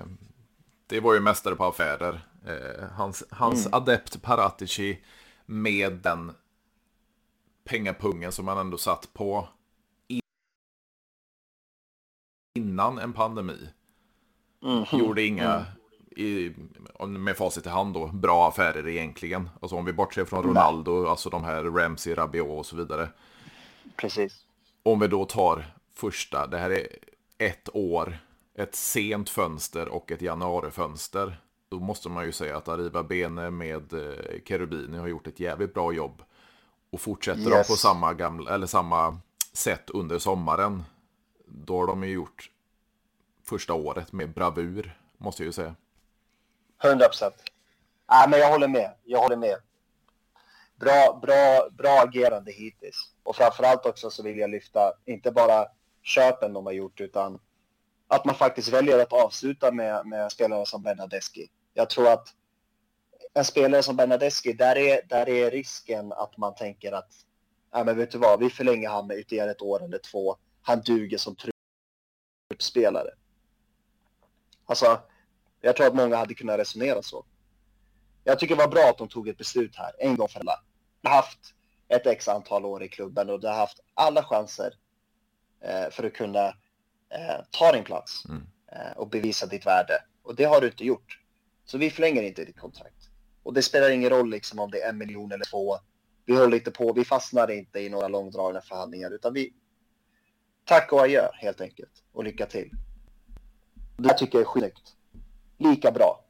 [0.87, 2.29] det var ju mästare på affärer.
[2.47, 3.75] Eh, hans hans mm.
[3.75, 4.99] adept Paratici
[5.47, 6.33] med den
[7.65, 9.49] pengapungen som han ändå satt på
[12.55, 13.69] innan en pandemi.
[14.63, 14.85] Mm.
[14.93, 15.67] Gjorde inga, mm.
[16.17, 16.55] I,
[17.07, 19.51] med facit i hand då, bra affärer egentligen.
[19.61, 21.11] Alltså om vi bortser från Ronaldo, Nej.
[21.11, 23.09] alltså de här Ramsey, Rabiot och så vidare.
[23.97, 24.45] Precis.
[24.83, 26.87] Om vi då tar första, det här är
[27.39, 28.19] ett år
[28.59, 31.41] ett sent fönster och ett januarifönster.
[31.69, 35.75] Då måste man ju säga att Arriva Bene med eh, Cherubini har gjort ett jävligt
[35.75, 36.23] bra jobb.
[36.91, 37.51] Och fortsätter yes.
[37.51, 39.19] de på samma, gamla, eller samma
[39.53, 40.83] sätt under sommaren.
[41.47, 42.51] Då har de ju gjort
[43.45, 45.75] första året med bravur, måste jag ju säga.
[46.85, 47.35] 100 procent.
[48.07, 48.95] Ja, men jag håller med.
[49.05, 49.57] Jag håller med.
[50.77, 53.13] Bra, bra, bra agerande hittills.
[53.23, 55.67] Och framförallt också så vill jag lyfta, inte bara
[56.03, 57.39] köpen de har gjort, utan
[58.09, 61.51] att man faktiskt väljer att avsluta med, med spelare som Bernadeschi.
[61.75, 62.29] Jag tror att
[63.35, 67.13] en spelare som Bernadeschi, där är, där är risken att man tänker att
[67.73, 70.37] ja, men vet du vad, vi förlänger han med ytterligare ett år eller två.
[70.63, 71.37] Han duger som
[72.51, 73.11] truppspelare.
[74.67, 75.01] Alltså,
[75.67, 77.25] jag tror att många hade kunnat resonera så.
[78.25, 80.63] Jag tycker det var bra att de tog ett beslut här, en gång för alla.
[81.01, 81.55] De har haft
[81.89, 84.75] ett x antal år i klubben och de har haft alla chanser
[85.61, 86.47] eh, för att kunna
[87.11, 88.43] eh, ta din plats mm.
[88.73, 90.03] eh, och bevisa ditt värde.
[90.23, 91.21] Och det har du inte gjort.
[91.65, 93.11] Så vi förlänger inte ditt kontrakt.
[93.43, 95.79] Och det spelar ingen roll liksom om det är en miljon eller två.
[96.25, 99.53] Vi håller inte på, vi fastnar inte i några långdragna förhandlingar utan vi
[100.65, 102.71] tack och adjö helt enkelt och lycka till.
[103.97, 104.96] Det tycker jag är snyggt.
[105.59, 106.25] Lika bra.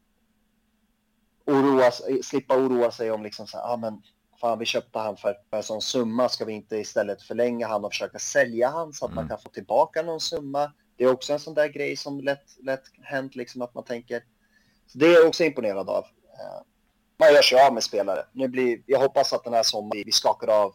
[1.47, 1.91] Oroa,
[2.23, 4.03] slippa oroa sig om liksom så här, ah, men
[4.41, 7.93] fan vi köpte han för, en sån summa, ska vi inte istället förlänga han och
[7.93, 9.23] försöka sälja han så att mm.
[9.23, 10.73] man kan få tillbaka någon summa?
[10.97, 14.25] Det är också en sån där grej som lätt, lätt hänt, liksom att man tänker.
[14.87, 16.05] Så det är jag också imponerad av.
[16.05, 16.62] Eh,
[17.19, 18.27] man gör sig av med spelare.
[18.33, 20.75] Nu blir, jag hoppas att den här sommaren vi skakar av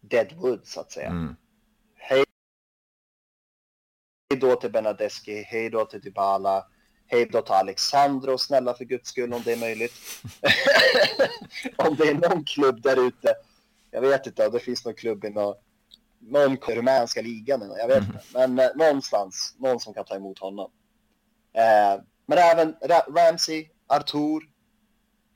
[0.00, 1.08] Deadwood så att säga.
[1.08, 1.36] Mm.
[1.94, 2.24] Hej
[4.40, 6.66] då till Benadeschi, hej då till Dybala
[7.10, 9.92] Hej då till Alexandro, snälla för guds skull om det är möjligt.
[11.76, 13.34] om det är någon klubb där ute.
[13.90, 15.54] Jag vet inte om det finns någon klubb i någon,
[16.18, 17.72] någon rumänska ligan.
[17.78, 18.10] Jag vet mm.
[18.10, 18.24] inte.
[18.32, 20.70] Men eh, någonstans, någon som kan ta emot honom.
[21.52, 24.40] Eh, men även Ra Ramsey, Artur,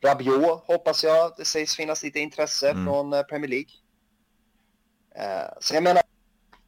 [0.02, 1.32] Rabiot hoppas jag.
[1.36, 2.86] Det sägs finnas lite intresse mm.
[2.86, 3.70] från eh, Premier League.
[5.14, 6.02] Eh, så jag menar,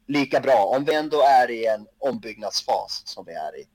[0.07, 3.67] lika bra om vi ändå är i en ombyggnadsfas som vi är i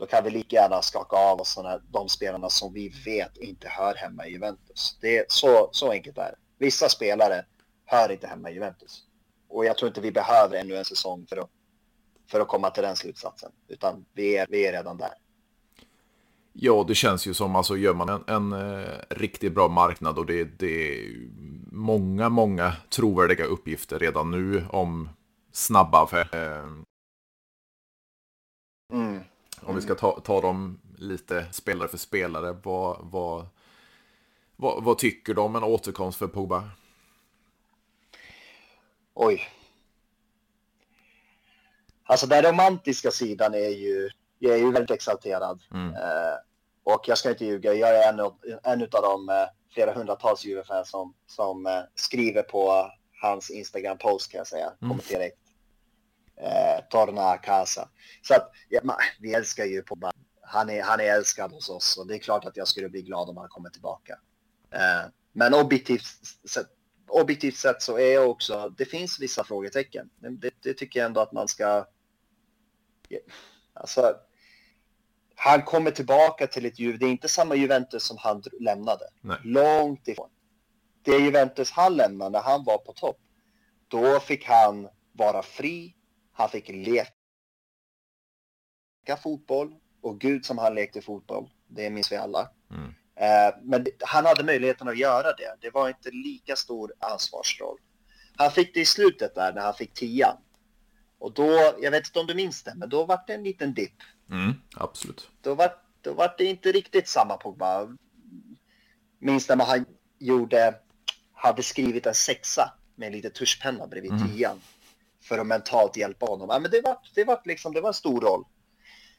[0.00, 3.68] då kan vi lika gärna skaka av oss såna, de spelarna som vi vet inte
[3.68, 4.98] hör hemma i Juventus.
[5.00, 6.36] Det är så, så enkelt är det.
[6.58, 7.44] Vissa spelare
[7.84, 9.02] hör inte hemma i Juventus.
[9.48, 11.50] Och jag tror inte vi behöver ännu en säsong för att,
[12.30, 13.52] för att komma till den slutsatsen.
[13.68, 15.12] Utan vi är, vi är redan där.
[16.52, 20.26] Ja, det känns ju som, alltså gör man en, en eh, riktigt bra marknad och
[20.26, 21.28] det, det är
[21.72, 25.08] många, många trovärdiga uppgifter redan nu om
[25.52, 26.84] snabba affärer.
[28.92, 29.24] Mm.
[29.70, 32.56] Om vi ska ta, ta dem lite spelare för spelare.
[32.62, 33.46] Vad, vad,
[34.56, 36.70] vad, vad tycker du om en återkomst för Pogba?
[39.14, 39.48] Oj.
[42.04, 45.62] Alltså den romantiska sidan är ju, jag är ju väldigt exalterad.
[45.74, 45.94] Mm.
[45.94, 46.34] Eh,
[46.82, 48.18] Och jag ska inte ljuga, jag är en,
[48.62, 52.90] en av de eh, flera hundratals Juve-fans som, som eh, skriver på
[53.22, 54.66] hans Instagram-post kan jag säga.
[54.66, 54.90] Mm.
[54.90, 55.38] Kommer direkt.
[56.42, 57.88] Eh, Torna casa.
[58.22, 60.10] Så att ja, man, vi älskar ju på
[60.42, 63.02] han är, han är älskad hos oss och det är klart att jag skulle bli
[63.02, 64.18] glad om han kommer tillbaka.
[64.70, 66.04] Eh, men objektivt
[66.48, 66.66] sett,
[67.08, 70.10] objektivt sett så är jag också, det finns vissa frågetecken.
[70.18, 71.86] Det, det tycker jag ändå att man ska...
[73.74, 74.14] Alltså,
[75.34, 76.98] han kommer tillbaka till ett Juve.
[76.98, 79.04] Det är inte samma Juventus som han lämnade.
[79.20, 79.38] Nej.
[79.44, 80.30] Långt ifrån.
[81.02, 83.18] Det Juventus han lämnade när han var på topp.
[83.88, 85.94] Då fick han vara fri.
[86.40, 87.06] Han fick leka
[89.22, 89.74] fotboll.
[90.00, 91.50] Och gud som han lekte fotboll.
[91.68, 92.50] Det minns vi alla.
[92.70, 92.94] Mm.
[93.14, 95.56] Eh, men han hade möjligheten att göra det.
[95.60, 97.78] Det var inte lika stor ansvarsroll.
[98.36, 100.36] Han fick det i slutet där när han fick tian.
[101.18, 103.74] Och då, jag vet inte om du minns det, men då var det en liten
[103.74, 103.96] dipp.
[104.30, 105.30] Mm, absolut.
[105.40, 107.96] Då var, då var det inte riktigt samma Pogba.
[109.18, 109.84] Minns när han
[110.18, 110.74] gjorde,
[111.32, 114.28] hade skrivit en sexa med en liten tuschpenna bredvid mm.
[114.28, 114.60] tian.
[115.30, 116.48] För att mentalt hjälpa honom.
[116.50, 118.44] Ja, men det var, det var liksom, det var en stor roll.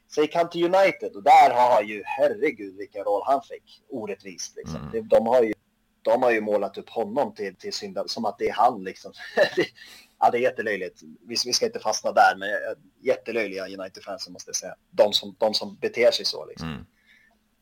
[0.08, 3.84] Så gick han till United och där har han ju, herregud vilken roll han fick.
[3.89, 4.89] Orättvist liksom.
[4.93, 5.08] Mm.
[5.08, 5.54] De, har ju,
[6.02, 9.13] de har ju målat upp honom till, till syndare, som att det är han liksom.
[10.19, 11.02] ja, det är jättelöjligt.
[11.02, 12.50] Vi, vi ska inte fastna där, men
[13.02, 14.76] jättelöjliga United-fansen måste jag säga.
[14.89, 16.86] De som, de som beter sig så liksom.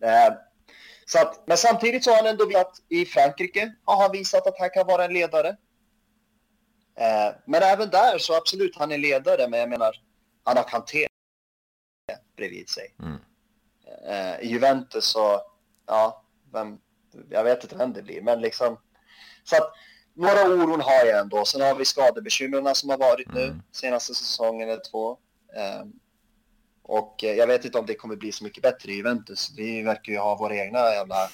[0.02, 0.26] Mm.
[0.28, 0.38] Eh,
[1.06, 4.60] så att, men samtidigt så har han ändå visat i Frankrike har han visat att
[4.60, 5.58] han kan vara en ledare.
[7.00, 9.96] Eh, men även där så absolut, han är ledare, men jag menar,
[10.44, 11.08] han har Kanté
[12.38, 12.96] bredvid sig.
[13.00, 13.18] Mm.
[14.08, 15.42] Eh, I Juventus så,
[15.88, 16.78] ja, vem,
[17.30, 18.78] jag vet inte vem det blir, men liksom.
[19.44, 19.74] Så att
[20.14, 21.46] några oron har jag ändå.
[21.46, 23.62] Sen har vi skadebekymren som har varit nu mm.
[23.72, 25.18] senaste säsongen eller två.
[25.82, 26.00] Um,
[26.84, 29.54] och eh, jag vet inte om det kommer bli så mycket bättre i Juventus.
[29.58, 31.30] Vi verkar ju ha våra egna jävla...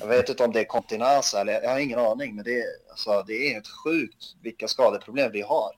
[0.00, 2.34] Jag vet inte om det är kontinensa eller jag har ingen aning.
[2.34, 5.70] Men det är, alltså, det är helt sjukt vilka skadeproblem vi har.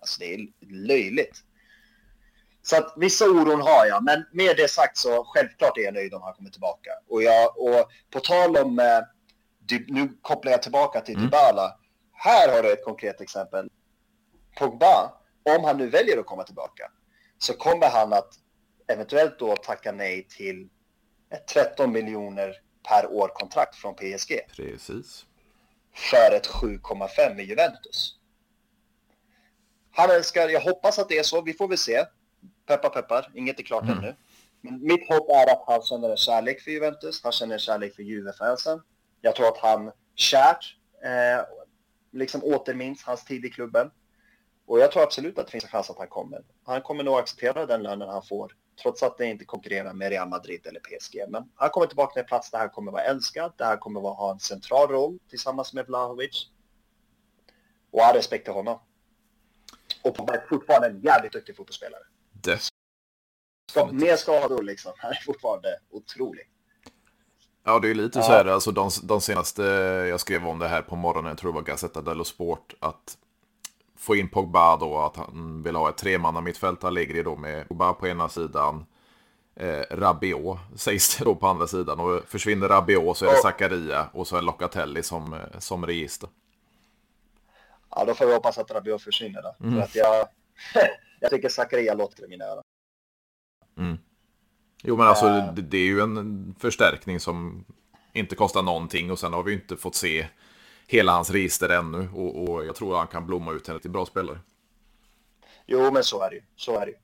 [0.00, 0.48] Alltså det är
[0.86, 1.42] löjligt.
[2.62, 6.14] Så att vissa oron har jag, men med det sagt så självklart är jag nöjd
[6.14, 6.90] om han kommer tillbaka.
[7.08, 9.00] Och, jag, och på tal om, eh,
[9.88, 11.26] nu kopplar jag tillbaka till mm.
[11.26, 11.78] Dybala.
[12.12, 13.70] Här har du ett konkret exempel.
[14.58, 15.12] Pogba,
[15.56, 16.90] om han nu väljer att komma tillbaka,
[17.38, 18.34] så kommer han att
[18.88, 20.68] eventuellt då tacka nej till
[21.30, 22.56] ett 13 miljoner
[22.88, 24.40] per år kontrakt från PSG.
[24.56, 25.26] Precis.
[25.94, 28.18] För ett 7,5 i Juventus.
[29.90, 32.04] Han älskar, jag hoppas att det är så, vi får väl se.
[32.66, 33.98] Peppar peppar, inget är klart mm.
[33.98, 34.16] ännu.
[34.60, 37.94] Men mitt hopp är att han känner en kärlek för Juventus, han känner en kärlek
[37.94, 38.82] för Juve-fansen.
[39.20, 41.44] Jag tror att han kärt eh,
[42.12, 43.90] liksom återminns hans tid i klubben.
[44.66, 46.44] Och jag tror absolut att det finns en chans att han kommer.
[46.64, 50.28] Han kommer nog acceptera den lönen han får, trots att det inte konkurrerar med Real
[50.28, 51.24] Madrid eller PSG.
[51.28, 54.00] Men han kommer tillbaka till en plats där han kommer vara älskad, där han kommer
[54.00, 56.48] ha en central roll tillsammans med Vlahovic.
[57.90, 58.78] Och all respekt till honom.
[60.02, 62.02] Och Pogba är fortfarande en jävligt duktig fotbollsspelare.
[63.70, 64.92] Ska, mer skador liksom.
[64.96, 66.48] Han är fortfarande otrolig.
[67.64, 68.22] Ja, det är lite ja.
[68.22, 69.62] så här, alltså de, de senaste,
[70.10, 73.18] jag skrev om det här på morgonen, jag tror det var Gazzetta dello Sport, att
[74.02, 77.92] få in Pogba då, att han vill ha ett tremanna mittfält Allegri då med Pogba
[77.92, 78.84] på ena sidan,
[79.56, 82.00] eh, Rabiot sägs det då på andra sidan.
[82.00, 83.42] Och försvinner Rabiot så är det.
[83.42, 86.28] Zakaria och så är Locatelli som, eh, som register.
[87.90, 89.54] Ja, då får vi hoppas att Rabiot försvinner då.
[89.60, 89.74] Mm.
[89.74, 90.28] För att jag,
[91.20, 92.62] jag tycker Zakaria låter i mina öron.
[93.78, 93.98] Mm.
[94.82, 97.64] Jo, men alltså uh, det, det, är ju en förstärkning som
[98.12, 100.26] inte kostar någonting och sen har vi inte fått se
[100.92, 104.06] hela hans register ännu och, och jag tror att han kan blomma ut till bra
[104.06, 104.38] spelare.
[105.66, 106.42] Jo, men så är det ju.
[106.56, 106.94] Så är det.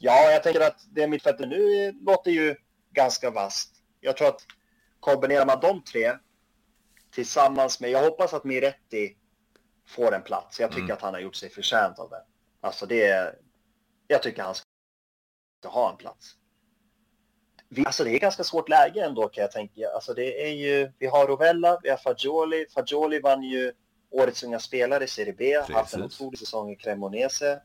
[0.00, 2.56] Ja, jag tänker att det mittfältet nu låter ju
[2.92, 3.82] ganska vasst.
[4.00, 4.46] Jag tror att
[5.00, 6.16] kombinerar man de tre
[7.10, 9.16] tillsammans med, jag hoppas att Miretti
[9.86, 10.60] får en plats.
[10.60, 10.94] Jag tycker mm.
[10.94, 12.22] att han har gjort sig förtjänt av det.
[12.60, 13.38] Alltså det är,
[14.06, 14.64] jag tycker han ska
[15.68, 16.36] ha en plats
[17.68, 19.90] vi, alltså det är ganska svårt läge ändå kan jag tänka.
[19.94, 22.66] Alltså det är ju, vi har Rovella, vi har Fagioli.
[22.74, 23.72] Fagioli vann ju
[24.10, 25.74] Årets unga spelare i Serie B, Precis.
[25.74, 27.60] haft en otrolig säsong i Cremonese.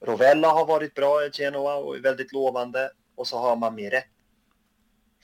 [0.00, 2.90] Rovella har varit bra i Genoa och är väldigt lovande.
[3.14, 4.04] Och så har man Miret.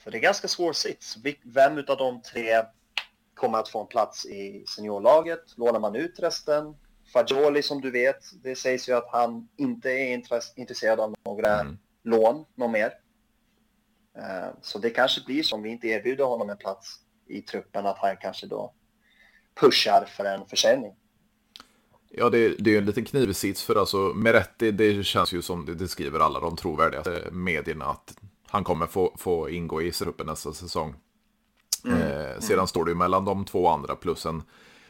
[0.03, 1.17] Så det är ganska svår sits.
[1.43, 2.63] Vem av de tre
[3.33, 5.43] kommer att få en plats i seniorlaget?
[5.57, 6.75] Lånar man ut resten?
[7.13, 10.23] Fagioli som du vet, det sägs ju att han inte är
[10.55, 11.77] intresserad av några mm.
[12.03, 12.93] lån, något mer.
[14.19, 17.97] Eh, så det kanske blir som vi inte erbjuder honom en plats i truppen, att
[17.97, 18.73] han kanske då
[19.61, 20.95] pushar för en försäljning.
[22.11, 25.87] Ja, det, det är en liten knivsits för alltså Meretti, det känns ju som det,
[25.87, 28.17] skriver alla de trovärdiga medierna att
[28.47, 30.95] han kommer få, få ingå i truppen nästa säsong.
[31.85, 31.97] Mm.
[31.97, 32.67] Eh, sedan mm.
[32.67, 34.43] står det ju mellan de två andra plus en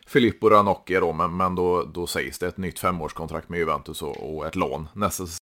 [0.08, 4.36] Filippo Ranocchi då, men, men då, då sägs det ett nytt femårskontrakt med Juventus och,
[4.36, 5.39] och ett lån nästa säsong.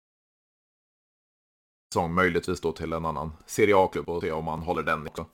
[1.96, 5.26] Möjligtvis då till en annan Serie A-klubb och se om man håller den också.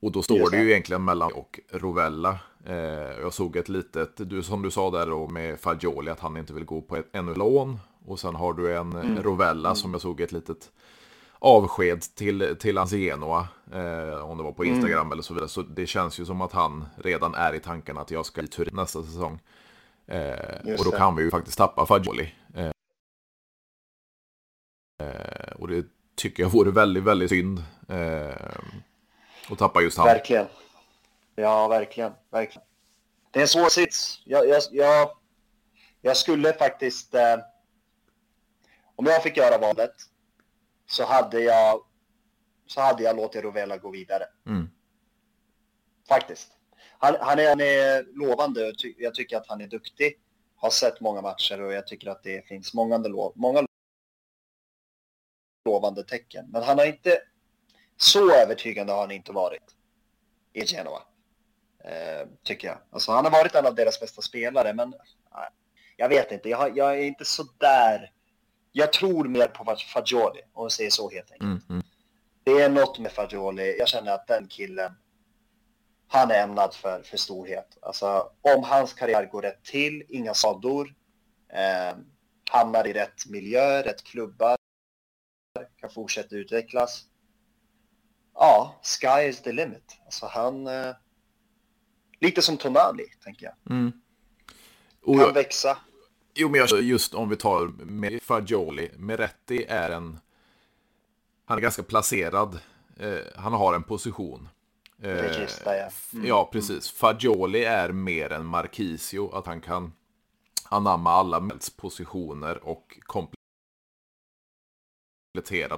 [0.00, 2.38] Och då står det ju egentligen mellan och Rovella.
[2.66, 2.76] Eh,
[3.20, 6.52] jag såg ett litet, du, som du sa där då med Fagioli, att han inte
[6.52, 7.78] vill gå på ett ännu lån.
[8.06, 9.22] Och sen har du en mm.
[9.22, 10.70] Rovella som jag såg ett litet
[11.38, 13.48] avsked till, till hans Genoa.
[13.72, 14.74] Eh, om det var på mm.
[14.74, 15.12] Instagram mm.
[15.12, 15.48] eller så vidare.
[15.48, 18.46] Så det känns ju som att han redan är i tanken att jag ska i
[18.46, 19.40] Turin nästa säsong.
[20.06, 22.34] Eh, och då kan vi ju faktiskt tappa Fagioli.
[25.58, 27.62] Och det tycker jag vore väldigt, väldigt synd.
[27.88, 28.56] Eh,
[29.50, 30.06] att tappa just han.
[30.06, 30.46] Verkligen.
[31.34, 32.12] Ja, verkligen.
[32.30, 32.66] verkligen.
[33.30, 34.22] Det är en svår sits.
[34.24, 35.10] Jag, jag, jag,
[36.00, 37.14] jag skulle faktiskt...
[37.14, 37.38] Eh,
[38.96, 39.94] om jag fick göra valet
[40.86, 41.80] så hade jag,
[42.66, 44.24] så hade jag låtit Rovella gå vidare.
[44.46, 44.70] Mm.
[46.08, 46.48] Faktiskt.
[46.98, 50.14] Han, han, är, han är lovande jag tycker att han är duktig.
[50.56, 52.98] Har sett många matcher och jag tycker att det finns många,
[53.34, 53.67] många
[55.70, 56.46] lovande tecken.
[56.48, 57.18] Men han har inte,
[57.96, 59.74] så övertygande har han inte varit
[60.52, 61.02] i Genoa.
[61.84, 62.78] Eh, tycker jag.
[62.90, 64.94] Alltså han har varit en av deras bästa spelare men
[65.34, 65.48] nej,
[65.96, 68.12] jag vet inte, jag, jag är inte så där
[68.72, 71.42] jag tror mer på Fagioli, om vi säger så helt enkelt.
[71.42, 71.82] Mm, mm.
[72.44, 74.92] Det är något med Fagioli, jag känner att den killen,
[76.08, 77.78] han är ämnad för, för storhet.
[77.82, 80.94] Alltså om hans karriär går rätt till, inga skador,
[81.52, 81.96] eh,
[82.50, 84.57] hamnar i rätt miljö, rätt klubbar,
[85.76, 87.04] kan fortsätta utvecklas.
[88.34, 89.98] Ja, sky is the limit.
[90.04, 90.66] Alltså han...
[90.66, 90.94] Eh,
[92.20, 93.76] lite som Tonali, tänker jag.
[93.76, 93.92] Mm.
[95.04, 95.78] Kan växa,
[96.40, 98.90] Jo, men just om vi tar med Fagioli.
[98.96, 100.18] Meretti är en...
[101.44, 102.58] Han är ganska placerad.
[102.96, 104.48] Eh, han har en position.
[105.02, 105.88] Eh, Regista, ja.
[106.12, 106.26] Mm.
[106.26, 106.90] Ja, precis.
[106.90, 109.30] Fagioli är mer än Marquisio.
[109.34, 109.92] Att han kan
[110.64, 113.37] anamma alla positioner och komplettera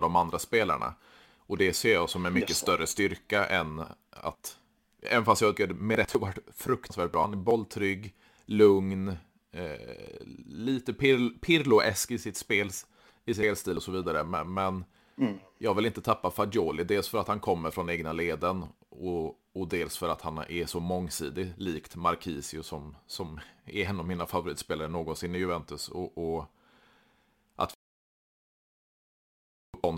[0.01, 0.95] de andra spelarna.
[1.39, 4.57] Och det ser jag som en mycket större styrka än att...
[5.03, 7.23] Även fast jag tycker Meretti har varit fruktansvärt bra.
[7.23, 8.15] Han är bolltrygg,
[8.47, 9.09] lugn,
[9.53, 12.71] eh, lite Pir Pirlo-esk i sitt spel,
[13.25, 14.25] i spelstil och så vidare.
[14.25, 14.85] Men, men
[15.19, 15.39] mm.
[15.59, 19.69] jag vill inte tappa Fagioli, dels för att han kommer från egna leden och, och
[19.69, 24.27] dels för att han är så mångsidig, likt Marquisio som, som är en av mina
[24.27, 25.89] favoritspelare någonsin i Juventus.
[25.89, 26.45] Och, och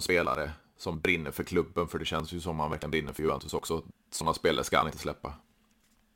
[0.01, 3.55] spelare som brinner för klubben, för det känns ju som han verkligen brinner för Juventus
[3.55, 3.83] också.
[4.11, 5.35] Sådana spelare ska han inte släppa.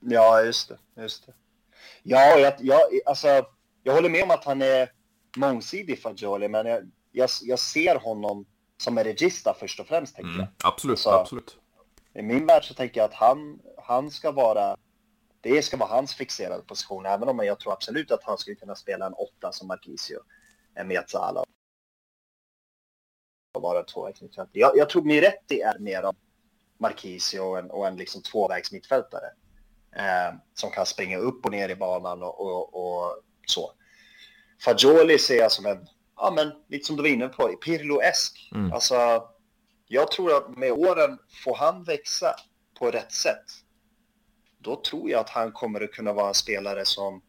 [0.00, 1.02] Ja, just det.
[1.02, 1.32] Just det.
[2.02, 3.28] Ja, jag, jag, alltså,
[3.82, 4.92] jag håller med om att han är
[5.36, 8.46] mångsidig Fagioli, men jag, jag, jag ser honom
[8.76, 10.16] som en regista först och främst.
[10.16, 11.58] Tänker mm, absolut, alltså, absolut.
[12.14, 14.76] I min värld så tänker jag att han, han ska vara,
[15.40, 18.74] det ska vara hans fixerade position, även om jag tror absolut att han skulle kunna
[18.74, 20.18] spela en åtta som Marquisio,
[20.74, 21.44] en Mezzala.
[23.56, 24.20] Och vara tvåvägs
[24.52, 26.16] jag, jag tror Miretti är mer av
[26.78, 29.26] Marquisio och en, och en liksom tvåvägs mittfältare
[29.96, 33.72] eh, som kan springa upp och ner i banan och, och, och så.
[34.64, 35.86] Fagioli ser jag som en,
[36.16, 38.50] ja men lite som du var inne på, Pirlo-esk.
[38.54, 38.72] Mm.
[38.72, 39.28] Alltså,
[39.86, 42.36] jag tror att med åren får han växa
[42.78, 43.44] på rätt sätt.
[44.58, 47.22] Då tror jag att han kommer att kunna vara en spelare som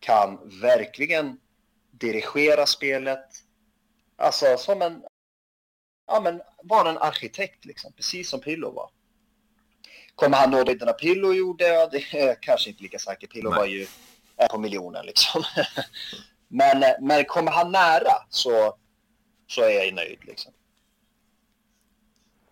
[0.00, 1.40] kan verkligen
[1.90, 3.24] dirigera spelet.
[4.16, 5.02] Alltså som en,
[6.06, 8.90] ja men vara en arkitekt liksom, precis som Pirlo var.
[10.14, 11.68] Kommer han nå dit Pillo gjorde?
[11.68, 13.32] Ja, det är kanske inte lika säkert.
[13.32, 13.58] Pillo Nej.
[13.58, 13.86] var ju
[14.50, 15.42] på miljonen liksom.
[16.48, 18.76] men, men kommer han nära så,
[19.46, 20.52] så är jag nöjd liksom.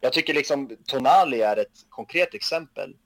[0.00, 2.96] Jag tycker liksom Tonali är ett konkret exempel.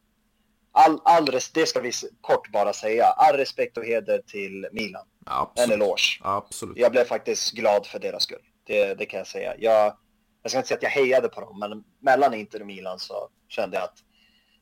[0.73, 3.07] All, all det ska vi kort bara säga.
[3.07, 5.07] All respekt och heder till Milan.
[5.27, 5.71] Absolut.
[5.71, 6.21] En eloge.
[6.21, 6.77] Absolut.
[6.79, 8.43] Jag blev faktiskt glad för deras skull.
[8.65, 9.55] Det, det kan jag säga.
[9.59, 9.97] Jag,
[10.45, 13.29] jag ska inte säga att jag hejade på dem, men mellan Inter och Milan så
[13.49, 13.99] kände jag att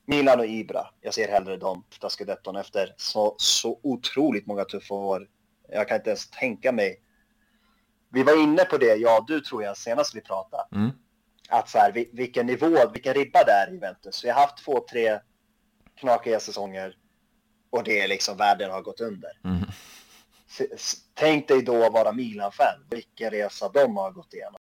[0.06, 0.86] Milan och Ibra.
[1.00, 5.28] Jag ser hellre dem ta scudetton efter så, så otroligt många tuffa år.
[5.68, 7.02] Jag kan inte ens tänka mig.
[8.12, 10.68] Vi var inne på det, ja du tror jag, senast vi pratade.
[10.72, 10.90] Mm.
[11.48, 14.24] Att så här, vilken nivå, vilken ribba det är i Juventus.
[14.24, 15.20] Vi har haft två, tre
[16.00, 16.96] knakiga säsonger
[17.70, 19.30] och det är liksom världen har gått under.
[19.44, 19.64] Mm.
[21.14, 24.61] Tänk dig då att vara Milan-fan, vilken resa de har gått igenom.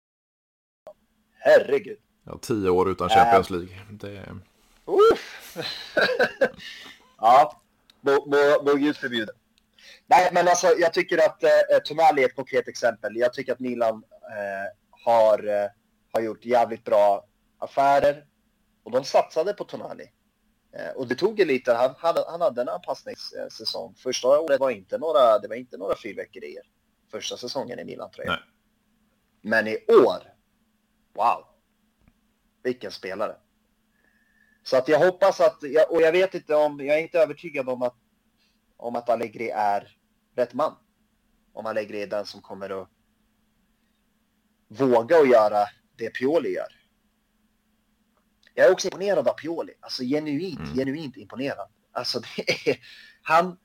[1.45, 1.99] Herregud.
[2.24, 3.68] Ja, tio år utan Champions League.
[3.90, 4.24] Det...
[7.18, 7.61] ja,
[8.01, 9.32] må, må, må Gud förbjuda.
[10.07, 13.16] Nej, men alltså jag tycker att eh, Tonali är ett konkret exempel.
[13.16, 15.70] Jag tycker att Milan eh, har, eh,
[16.12, 17.24] har gjort jävligt bra
[17.59, 18.24] affärer
[18.84, 20.11] och de satsade på Tonali.
[20.72, 23.95] Eh, och det tog lite, han, hade, han hade en anpassningssäsong.
[23.95, 26.62] Första året var inte några, det var inte några fyrverkerier.
[27.11, 28.38] Första säsongen i Milan-tröjan.
[29.40, 30.31] Men i år,
[31.12, 31.44] wow!
[32.62, 33.36] Vilken spelare.
[34.62, 37.82] Så att jag hoppas att, och jag vet inte om, jag är inte övertygad om
[37.82, 37.96] att,
[38.76, 39.96] om att Allegri är
[40.34, 40.76] rätt man.
[41.52, 42.88] Om Allegri är den som kommer att
[44.68, 46.82] våga och göra det Pioli gör.
[48.54, 49.72] Jag är också imponerad av Pioli.
[49.80, 50.74] Alltså genuint, mm.
[50.74, 51.70] genuint imponerad.
[51.92, 52.78] Alltså det är,
[53.22, 53.58] han...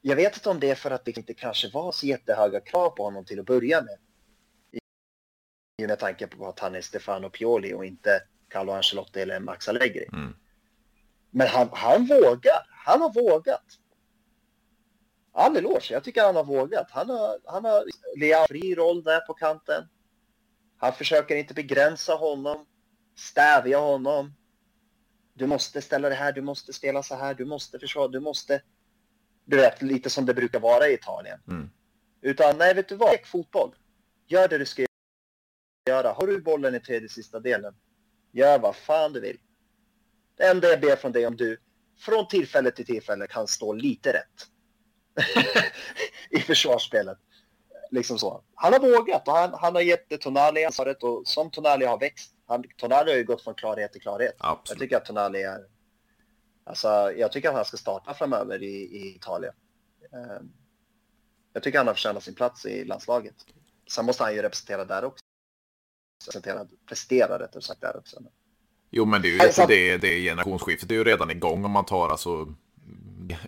[0.00, 2.90] Jag vet inte om det är för att det inte kanske var så jättehöga krav
[2.90, 3.98] på honom till att börja med.
[5.86, 10.08] Med tanke på att han är Stefano Pioli och inte Carlo Ancelotti eller Max Allegri.
[10.12, 10.34] Mm.
[11.30, 12.66] Men han, han vågar.
[12.84, 13.64] Han har vågat.
[15.32, 15.92] All eloge.
[15.92, 16.90] Jag tycker han har vågat.
[16.90, 17.84] Han har, han har
[18.16, 19.84] Lea fri roll där på kanten.
[20.76, 22.66] Han försöker inte begränsa honom
[23.14, 24.34] stävja honom.
[25.34, 28.62] Du måste ställa det här, du måste spela så här, du måste försvara, du måste...
[29.44, 31.40] Du vet, lite som det brukar vara i Italien.
[31.48, 31.70] Mm.
[32.20, 33.10] Utan nej, vet du vad?
[33.10, 33.74] Lek fotboll.
[34.26, 34.86] Gör det du ska
[36.02, 36.12] göra.
[36.12, 37.74] Har du bollen i tredje sista delen,
[38.32, 39.38] gör vad fan du vill.
[40.36, 41.58] Det enda jag ber från dig om du
[41.98, 44.46] från tillfälle till tillfälle kan stå lite rätt
[46.30, 47.18] i försvarsspelet.
[47.90, 48.44] Liksom så.
[48.54, 52.34] Han har vågat och han, han har gett Tonali ansvaret och som Tonali har växt
[52.52, 54.34] han, Tonali har ju gått från klarhet till klarhet.
[54.38, 54.68] Absolut.
[54.68, 55.66] Jag tycker att Tonali är...
[56.64, 59.54] Alltså, jag tycker att han ska starta framöver i, i Italien.
[60.12, 60.52] Um,
[61.52, 63.34] jag tycker att han har förtjänat sin plats i landslaget.
[63.90, 65.24] Sen måste han ju representera där också.
[66.28, 68.16] Representera, prestera rättare sagt där också.
[68.90, 71.70] Jo, men det är ju alltså, det, det generationsskiftet det är ju redan igång om
[71.70, 72.54] man tar alltså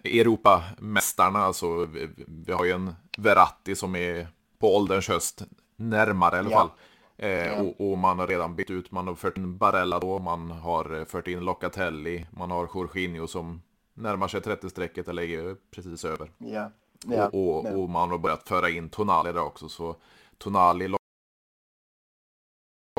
[0.04, 1.38] Europamästarna.
[1.38, 5.42] Alltså, vi, vi har ju en Verratti som är på ålderns höst
[5.76, 6.58] närmare i alla ja.
[6.58, 6.70] fall.
[7.16, 10.50] Eh, och, och, man har redan bytt ut, man har fört in Barella då, man
[10.50, 13.62] har eh, fört in Locatelli, man har Jorginho som
[13.94, 16.30] närmar sig 30-strecket eller är precis över.
[16.38, 16.70] Ja.
[17.06, 17.28] Ja.
[17.28, 19.96] Och, och, och, man har börjat föra in Tonali där också, så
[20.38, 20.94] Tonali,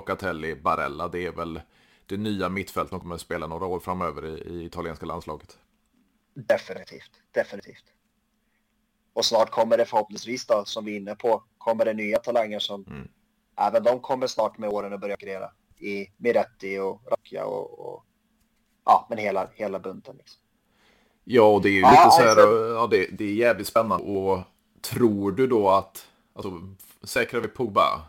[0.09, 1.61] Locatelli, Barella, det är väl
[2.05, 5.57] det nya mittfältet som kommer att spela några år framöver i, i italienska landslaget.
[6.33, 7.85] Definitivt, definitivt.
[9.13, 12.59] Och snart kommer det förhoppningsvis då, som vi är inne på, kommer det nya talanger
[12.59, 13.07] som mm
[13.57, 18.03] även de kommer snart med åren att börja kreera i Miretti och Racchia och, och,
[18.85, 20.15] ja, men hela, hela bunten.
[20.17, 20.41] Liksom.
[21.23, 22.73] Ja, och det är ju lite så här, alltså...
[22.73, 24.05] ja, det, det är jävligt spännande.
[24.05, 24.39] Och
[24.81, 26.61] tror du då att, alltså,
[27.03, 28.01] säkrar vi Pogba?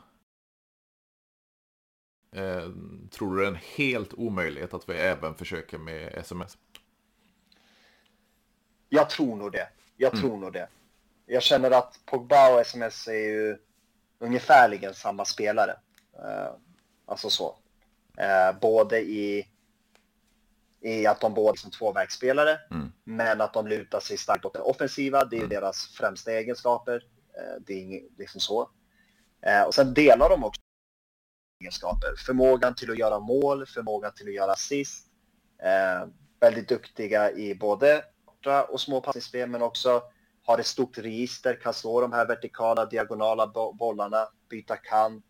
[2.37, 2.71] Eh,
[3.11, 6.59] tror du det är en helt omöjlighet att vi även försöker med sms?
[8.89, 9.69] Jag tror nog det.
[9.97, 10.21] Jag mm.
[10.21, 10.69] tror nog det.
[11.27, 13.59] Jag känner att Pogba och sms är ju
[14.19, 15.77] ungefärligen samma spelare.
[16.19, 16.55] Eh,
[17.07, 17.57] alltså så.
[18.17, 19.49] Eh, både i,
[20.81, 22.93] i att de båda är som tvåvägsspelare, mm.
[23.05, 25.25] men att de lutar sig starkt åt det offensiva.
[25.25, 25.51] Det är mm.
[25.51, 27.05] deras främsta egenskaper.
[27.35, 28.71] Eh, det är inget, liksom så.
[29.41, 30.61] Eh, och sen delar de också
[31.61, 32.15] egenskaper.
[32.27, 35.07] Förmågan till att göra mål, förmågan till att göra assist.
[35.63, 36.09] Eh,
[36.41, 40.03] väldigt duktiga i både korta och små passningsspel, men också
[40.45, 43.47] har ett stort register, kan slå de här vertikala, diagonala
[43.79, 45.25] bollarna, byta kant,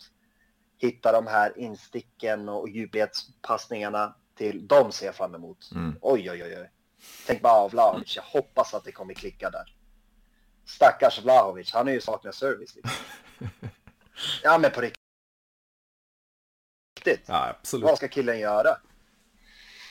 [0.78, 5.70] hitta de här insticken och djupledspassningarna till dem ser jag fram emot.
[5.74, 5.98] Mm.
[6.00, 6.70] Oj, oj, oj, oj.
[7.26, 9.76] Tänk bara Vlahovic, jag hoppas att det kommer klicka där.
[10.64, 12.74] Stackars Vlahovic, han är ju saknar service.
[12.74, 12.90] Liksom.
[14.42, 15.05] ja, men på riktigt.
[17.26, 17.84] Ja, absolut.
[17.84, 18.76] Vad ska killen göra?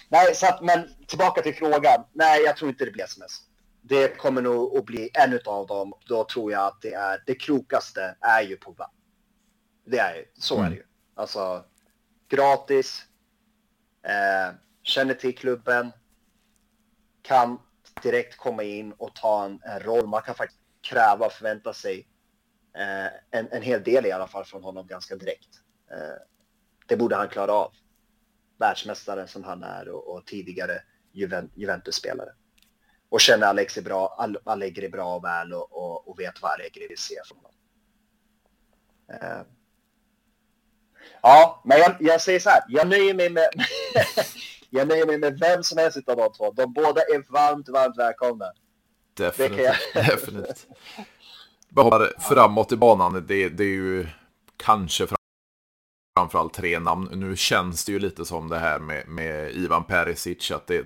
[0.10, 2.04] Nej, så att, men tillbaka till frågan.
[2.14, 3.42] Nej, jag tror inte det blir sms
[3.88, 5.94] det kommer nog att bli en av dem.
[6.08, 8.92] Då tror jag att det är det klokaste är ju Pogba.
[9.86, 10.66] Det är ju, så mm.
[10.66, 10.84] är det ju.
[11.16, 11.66] Alltså
[12.28, 13.06] gratis,
[14.04, 15.92] eh, känner till klubben,
[17.22, 17.60] kan
[18.04, 20.08] direkt komma in och ta en, en roll.
[20.08, 22.08] Man kan faktiskt kräva och förvänta sig
[22.76, 25.50] eh, en, en hel del i alla fall från honom ganska direkt.
[25.92, 26.18] Eh,
[26.86, 27.72] det borde han klara av.
[28.58, 30.82] Världsmästare som han är och, och tidigare
[31.56, 32.30] Juventus-spelare
[33.10, 36.52] och känner Alex är bra, Allegri är bra och väl och, och, och vet vad
[36.52, 37.52] Allegri vill se från honom.
[39.14, 39.46] Uh.
[41.22, 43.50] Ja, men jag, jag, säger så här, jag nöjer mig med
[44.70, 46.52] jag nöjer mig med vem som helst av de två.
[46.52, 48.46] De båda är varmt, varmt välkomna.
[49.14, 49.76] Definitivt.
[49.94, 50.68] Definitivt.
[51.70, 54.08] Bara framåt i banan, det, det är ju
[54.58, 55.08] kanske
[56.20, 57.10] framförallt tre namn.
[57.14, 60.86] Nu känns det ju lite som det här med, med Ivan Perisic, att det,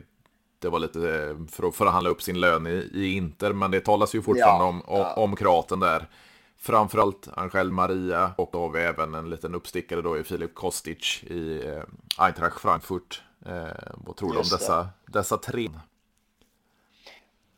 [0.59, 3.79] det var lite eh, för att förhandla upp sin lön i, i Inter, men det
[3.79, 5.13] talas ju fortfarande ja, om, ja.
[5.13, 6.09] om kroaten där.
[6.57, 11.23] framförallt Angel Maria och då har vi även en liten uppstickare då i Filip Kostic
[11.23, 11.83] i eh,
[12.17, 13.23] Eintracht Frankfurt.
[13.45, 15.69] Eh, vad tror du om dessa, dessa tre?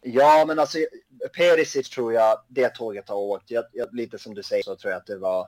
[0.02, 0.78] Ja, men alltså
[1.38, 3.52] Perisic tror jag det tåget har åkt.
[3.52, 5.48] Jag, jag, lite som du säger så tror jag att det var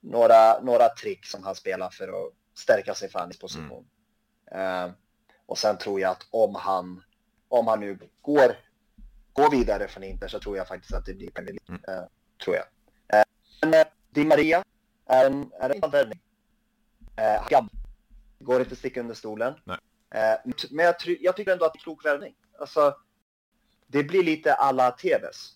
[0.00, 3.86] några, några trick som han spelar för att stärka sig för hans position.
[4.50, 4.84] Mm.
[4.84, 4.94] Uh,
[5.46, 7.02] och sen tror jag att om han,
[7.48, 8.56] om han nu går,
[9.32, 11.82] går vidare från Inter så tror jag faktiskt att det blir Premier League.
[11.88, 12.00] Mm.
[12.00, 12.08] Uh,
[12.44, 12.64] tror jag.
[12.64, 14.64] Uh, men Di Maria
[15.06, 16.20] är en, är en värvning.
[17.20, 17.68] Uh,
[18.38, 19.54] går inte att sticka under stolen.
[20.70, 22.34] Men jag, jag, tycker ändå att det är en klok värvning.
[22.58, 22.96] Alltså,
[23.86, 25.54] det blir lite alla TVs.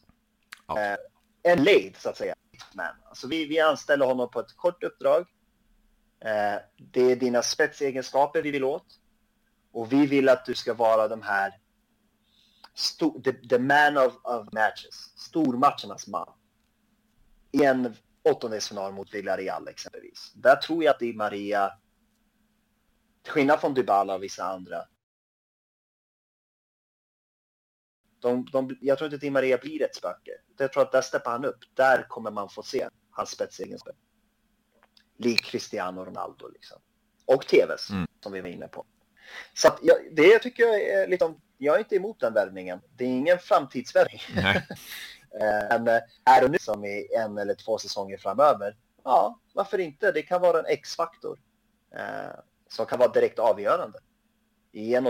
[0.66, 0.97] Ja.
[1.43, 2.34] en lead så att säga.
[2.74, 2.94] Man.
[3.04, 5.26] Alltså vi, vi anställer honom på ett kort uppdrag.
[6.24, 8.86] Eh, det är dina spetsegenskaper vi vill åt.
[9.72, 11.52] Och vi vill att du ska vara de här
[13.24, 16.28] the, the man of, of matches, stormatchernas man.
[17.52, 20.32] I en åttondelsfinal mot Villarreal exempelvis.
[20.34, 21.72] Där tror jag att Di Maria,
[23.22, 24.84] till skillnad från Dybala och vissa andra,
[28.22, 30.30] de, de, jag tror inte att Di Maria blir ett spöke.
[30.58, 31.58] Jag tror att där steppar han upp.
[31.74, 34.00] Där kommer man få se hans spetsegenskaper.
[35.16, 36.78] Lik Cristiano Ronaldo liksom.
[37.24, 38.06] Och TVs, mm.
[38.20, 38.86] som vi var inne på.
[39.54, 42.80] Så att jag, det tycker jag är liksom, jag är inte emot den värvningen.
[42.96, 44.20] Det är ingen framtidsvärvning.
[45.40, 50.12] Eh, men är det nu som i en eller två säsonger framöver, ja, varför inte?
[50.12, 51.38] Det kan vara en X-faktor
[51.94, 53.98] eh, som kan vara direkt avgörande
[54.72, 55.06] i en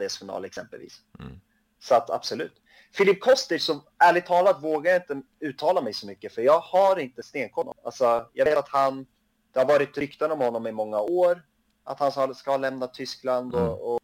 [0.00, 1.00] åttondelsfinal exempelvis.
[1.18, 1.40] Mm.
[1.80, 2.52] Så att absolut.
[2.92, 6.98] Filip Kostic som ärligt talat vågar jag inte uttala mig så mycket för jag har
[6.98, 7.74] inte stenkoll.
[7.84, 9.06] Alltså, jag vet att han,
[9.52, 11.42] det har varit rykten om honom i många år.
[11.84, 13.72] Att han ska lämna Tyskland och, mm.
[13.72, 14.00] och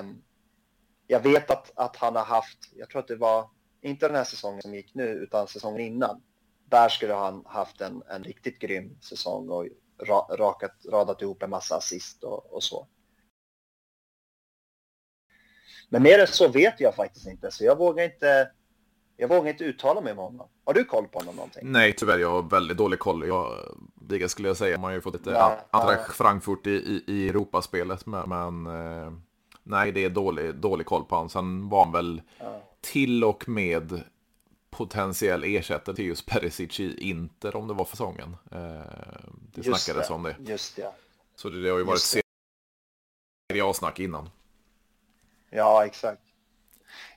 [0.00, 0.22] um,
[1.06, 3.50] jag vet att, att han har haft, jag tror att det var
[3.80, 6.22] inte den här säsongen som gick nu utan säsongen innan.
[6.64, 9.66] Där skulle han haft en, en riktigt grym säsong och
[9.98, 12.88] ra, rakat, radat ihop en massa assist och, och så.
[15.88, 18.50] Men mer än så vet jag faktiskt inte, så jag vågar inte,
[19.16, 20.48] jag vågar inte uttala mig om honom.
[20.64, 21.72] Har du koll på honom någonting?
[21.72, 22.18] Nej, tyvärr.
[22.18, 23.28] Jag har väldigt dålig koll.
[23.28, 24.78] Jag, det skulle jag säga.
[24.78, 26.16] Man har ju fått lite ja, Eintracht.
[26.16, 28.06] Frankfurt i, i, i Europaspelet.
[28.06, 29.12] Men, men eh,
[29.62, 31.28] nej, det är dålig, dålig koll på honom.
[31.28, 32.62] Sen var han väl ja.
[32.80, 34.02] till och med
[34.70, 38.36] potentiell ersättare till just Perisic i Inter om det var för säsongen.
[38.52, 38.58] Eh,
[39.54, 40.14] det just snackades det.
[40.14, 40.36] om det.
[40.38, 40.92] Just det.
[41.36, 44.30] Så det, det har ju varit Serie A-snack innan.
[45.50, 46.22] Ja, exakt.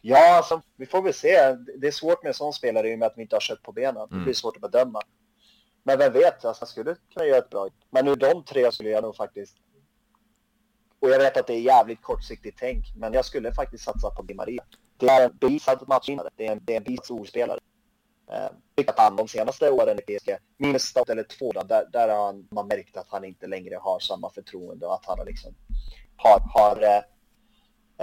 [0.02, 1.56] Ja, alltså, vi får väl se.
[1.78, 3.64] Det är svårt med en sån spelare i och med att vi inte har kött
[3.64, 4.08] på benen.
[4.10, 4.24] Det mm.
[4.24, 5.02] blir svårt att bedöma.
[5.84, 8.90] Men vem vet, alltså, han skulle kunna göra ett bra Men nu de tre skulle
[8.90, 9.58] jag nog faktiskt...
[11.00, 14.22] Och jag vet att det är jävligt kortsiktigt tänk, men jag skulle faktiskt satsa på
[14.22, 14.64] Di Maria.
[14.98, 16.30] Det är en bevisad matchvinnare.
[16.36, 17.60] Det är en, det är en bevis storspelare.
[18.32, 18.50] Eh,
[18.88, 22.48] att han de senaste åren i PSG, minus stat eller två, där, där har han,
[22.52, 25.56] man märkt att han inte längre har samma förtroende och att han liksom
[26.16, 27.02] har, har eh,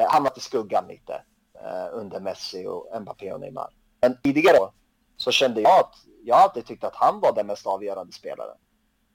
[0.07, 1.23] hamnat i skuggan lite
[1.55, 3.71] eh, under Messi och Mbappé och Neymar.
[4.01, 4.73] Men tidigare
[5.17, 5.95] så kände jag att
[6.25, 8.57] jag alltid tyckte att han var den mest avgörande spelaren.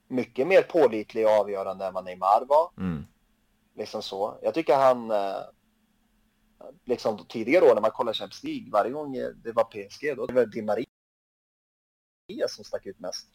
[0.08, 2.70] Mycket mer pålitlig och avgörande än vad Neymar var.
[2.78, 3.06] Mm.
[3.76, 4.38] Liksom så.
[4.42, 5.42] Jag tycker han, eh,
[6.84, 10.34] liksom tidigare år när man kollar Champions League, varje gång det var PSG, då det
[10.34, 10.86] var Di Maria
[12.48, 13.28] som stack ut mest.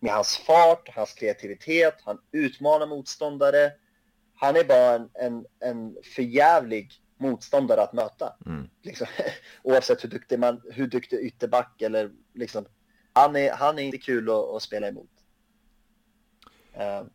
[0.00, 3.72] Med hans fart, hans kreativitet, han utmanar motståndare
[4.44, 8.32] han är bara en, en, en förjävlig motståndare att möta.
[8.46, 8.68] Mm.
[8.82, 9.06] Liksom,
[9.62, 12.64] oavsett hur duktig, man, hur duktig ytterback eller liksom.
[13.12, 15.10] Han är, han är inte kul att, att spela emot.
[16.76, 17.08] Uh,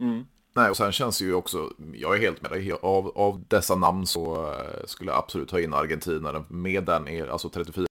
[0.00, 0.26] mm.
[0.52, 3.74] Nej, och sen känns det ju också, jag är helt med dig, av, av dessa
[3.74, 7.86] namn så uh, skulle jag absolut ta in Argentina med den, alltså 34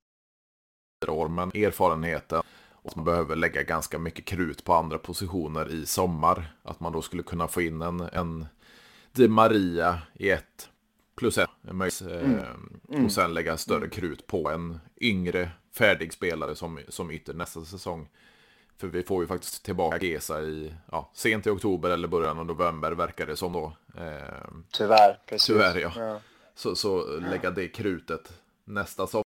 [1.07, 2.43] år, men erfarenheten
[2.85, 6.55] och man behöver lägga ganska mycket krut på andra positioner i sommar.
[6.63, 8.45] Att man då skulle kunna få in en, en
[9.11, 10.69] Di Maria i ett
[11.15, 11.49] plus ett.
[11.69, 12.39] Mm.
[12.89, 13.05] Mm.
[13.05, 18.09] Och sen lägga större krut på en yngre färdig spelare som, som ytter nästa säsong.
[18.77, 22.45] För vi får ju faktiskt tillbaka Gesa i ja, sent i oktober eller början av
[22.45, 23.73] november verkar det som då.
[23.97, 25.47] Eh, tyvärr, precis.
[25.47, 25.91] Tyvärr ja.
[25.95, 26.19] ja.
[26.55, 28.33] Så, så lägga det krutet
[28.65, 29.24] nästa sommar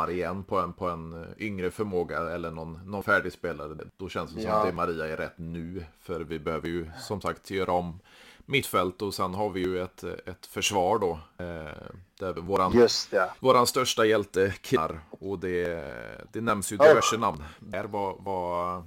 [0.00, 3.76] sommar igen på en, på en eh, yngre förmåga eller någon, någon färdig spelare.
[3.96, 5.84] Då känns det som att det Maria är rätt nu.
[6.00, 8.00] För vi behöver ju som sagt göra om
[8.46, 11.20] mittfält och sen har vi ju ett, ett försvar då.
[11.44, 11.72] Eh,
[12.18, 13.30] där våran, Just det.
[13.40, 15.00] våran största hjälte killar.
[15.10, 15.84] Och det,
[16.32, 17.20] det nämns ju diverse oh.
[17.20, 17.44] namn.
[17.58, 18.84] Där, vad, vad,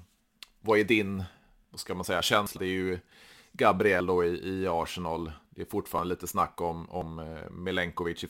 [0.61, 1.23] vad är din,
[1.69, 2.59] vad ska man säga, känsla?
[2.59, 2.99] Det är ju
[3.51, 5.31] Gabriel då i, i Arsenal.
[5.49, 8.27] Det är fortfarande lite snack om, om eh, Milenkovic i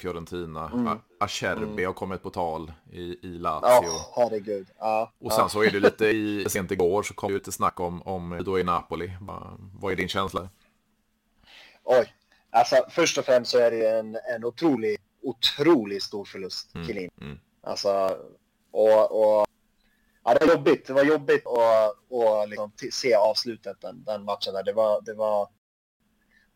[0.00, 0.70] Fiorentina.
[0.74, 0.98] Mm.
[1.20, 1.86] Acerbi mm.
[1.86, 3.66] har kommit på tal i, i Lazio.
[3.68, 4.66] Ja, herregud.
[4.78, 5.48] Ja, och sen ja.
[5.48, 8.58] så är det lite i, sent igår så kom det lite snack om, om då
[8.58, 9.12] i Napoli.
[9.80, 10.48] Vad är din känsla?
[11.84, 12.14] Oj,
[12.50, 16.86] alltså först och främst så är det en, en otrolig, otrolig stor förlust, mm.
[16.86, 17.10] Kilin.
[17.20, 17.38] Mm.
[17.62, 18.16] Alltså,
[18.70, 19.46] och, och
[20.24, 20.86] ja, det var jobbigt.
[20.86, 24.54] Det var jobbigt att, att liksom se avslutet den, den matchen.
[24.54, 24.62] Där.
[24.62, 25.48] Det var, det var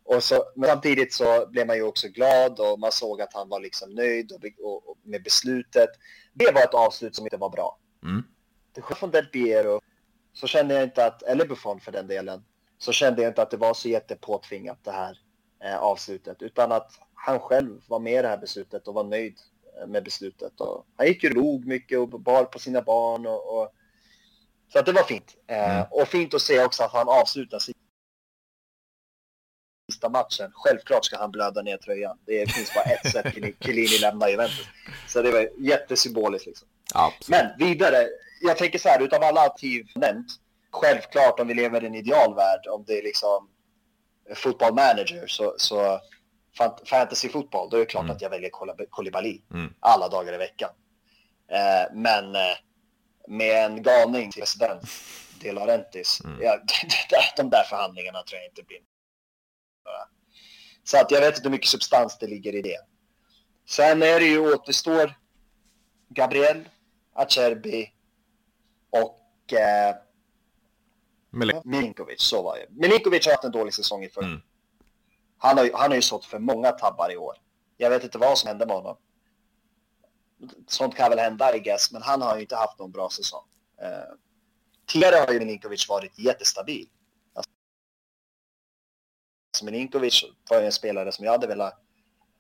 [0.04, 3.48] och så, men samtidigt så blev man ju också glad och man såg att han
[3.48, 5.90] var liksom nöjd och, och, och med beslutet.
[6.32, 7.78] Det var ett avslut som inte var bra.
[8.02, 8.22] Mm.
[8.74, 9.80] Till skillnad från Del Piero
[10.32, 12.44] så kände jag inte att, eller Buffon för den delen,
[12.78, 15.18] så kände jag inte att det var så jättepåtvingat det här
[15.64, 19.38] eh, avslutet, utan att han själv var med i det här beslutet och var nöjd
[19.80, 20.60] eh, med beslutet.
[20.60, 23.72] Och han gick ju log mycket och bar på sina barn och, och
[24.72, 25.36] så att det var fint.
[25.46, 25.86] Eh, mm.
[25.90, 27.76] Och fint att se också att han avslutar sitt
[30.00, 30.50] sista matchen.
[30.54, 32.18] Självklart ska han blöda ner tröjan.
[32.26, 34.66] Det finns bara ett sätt Chiellini lämnar Juventus.
[35.08, 36.68] Så det var jättesymboliskt liksom.
[36.94, 37.28] Absolut.
[37.28, 38.08] Men vidare,
[38.40, 40.26] jag tänker så här, utav alla alternativ nämnt,
[40.70, 43.48] självklart om vi lever i en idealvärld, om det är liksom
[44.34, 46.00] football manager, så, så
[46.84, 48.16] fantasy fotboll, då är det klart mm.
[48.16, 48.50] att jag väljer
[48.90, 49.74] Koulibaly mm.
[49.80, 50.70] alla dagar i veckan.
[51.50, 52.56] Eh, men eh,
[53.28, 54.82] med en galning till president,
[55.40, 56.42] De Laurentiis, mm.
[56.42, 56.58] ja,
[57.36, 58.80] de där förhandlingarna tror jag inte blir
[60.84, 62.78] så att jag vet inte hur mycket substans det ligger i det.
[63.68, 65.18] Sen är det ju återstår
[66.08, 66.68] Gabriel,
[67.12, 67.92] Acerbi
[68.90, 69.96] och eh,
[71.64, 72.20] Milinkovic.
[72.22, 72.66] Så var det.
[72.70, 74.24] Milinkovic har haft en dålig säsong i förra.
[74.24, 74.40] Mm.
[75.38, 77.36] Han, har, han har ju sått för många tabbar i år.
[77.76, 78.96] Jag vet inte vad som hände med honom.
[80.66, 83.44] Sånt kan väl hända, I guess, men han har ju inte haft någon bra säsong.
[83.82, 84.14] Eh,
[84.86, 86.88] tidigare har ju Milinkovic varit jättestabil.
[89.62, 91.82] Milinkovic var en spelare som jag hade velat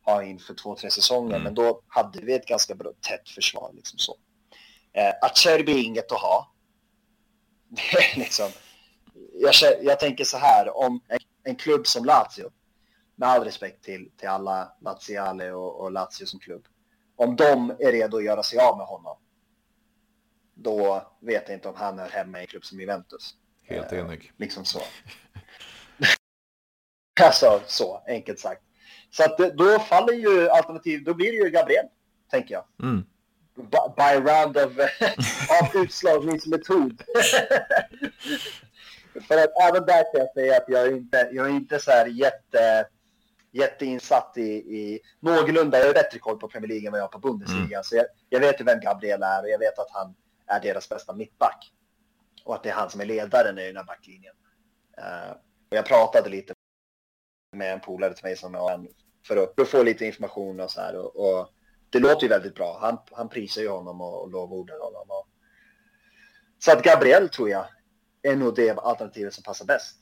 [0.04, 1.42] ha in för två, tre säsonger, mm.
[1.42, 3.70] men då hade vi ett ganska bra, tätt försvar.
[3.74, 4.16] Liksom så.
[4.92, 6.52] Eh, Acerbi är inget att ha.
[8.16, 8.50] Liksom,
[9.32, 12.50] jag, jag tänker så här, om en, en, klubb som Lazio,
[13.16, 16.64] med all respekt till, till alla Laziale och, och Lazio som klubb,
[17.16, 19.16] om de är redo att göra sig av med honom,
[20.54, 23.34] då vet jag inte om han är hemma i en klubb som Juventus.
[23.62, 24.24] Helt enig.
[24.24, 24.80] Eh, liksom så.
[27.24, 28.62] Alltså så, enkelt sagt.
[29.10, 31.86] Så att då faller ju alternativ, då blir det ju Gabriel,
[32.30, 32.64] tänker jag.
[32.82, 33.04] Mm.
[33.96, 34.72] By round of,
[35.62, 37.02] av utslagningsmetod.
[39.28, 41.90] För att även där kan jag säga att jag är inte, jag är inte så
[41.90, 42.86] här jätte,
[43.52, 47.08] jätteinsatt i, i någorlunda, jag har bättre koll på Premier League än vad jag har
[47.08, 47.60] på Bundesliga.
[47.62, 47.82] Mm.
[47.84, 50.14] Så jag, jag vet ju vem Gabriel är och jag vet att han
[50.46, 51.72] är deras bästa mittback.
[52.44, 54.34] Och att det är han som är ledaren i den här backlinjen.
[54.98, 55.36] Uh,
[55.70, 56.54] jag pratade lite
[57.52, 58.88] med en polare till mig som är en
[59.26, 60.96] för att, för att få lite information och så här.
[60.96, 61.48] Och, och,
[61.90, 62.78] det låter ju väldigt bra.
[62.80, 65.06] Han, han prisar ju honom och, och lovordar honom.
[65.08, 65.28] Och...
[66.58, 67.66] Så att Gabriel tror jag
[68.22, 69.96] är nog det alternativet som passar bäst.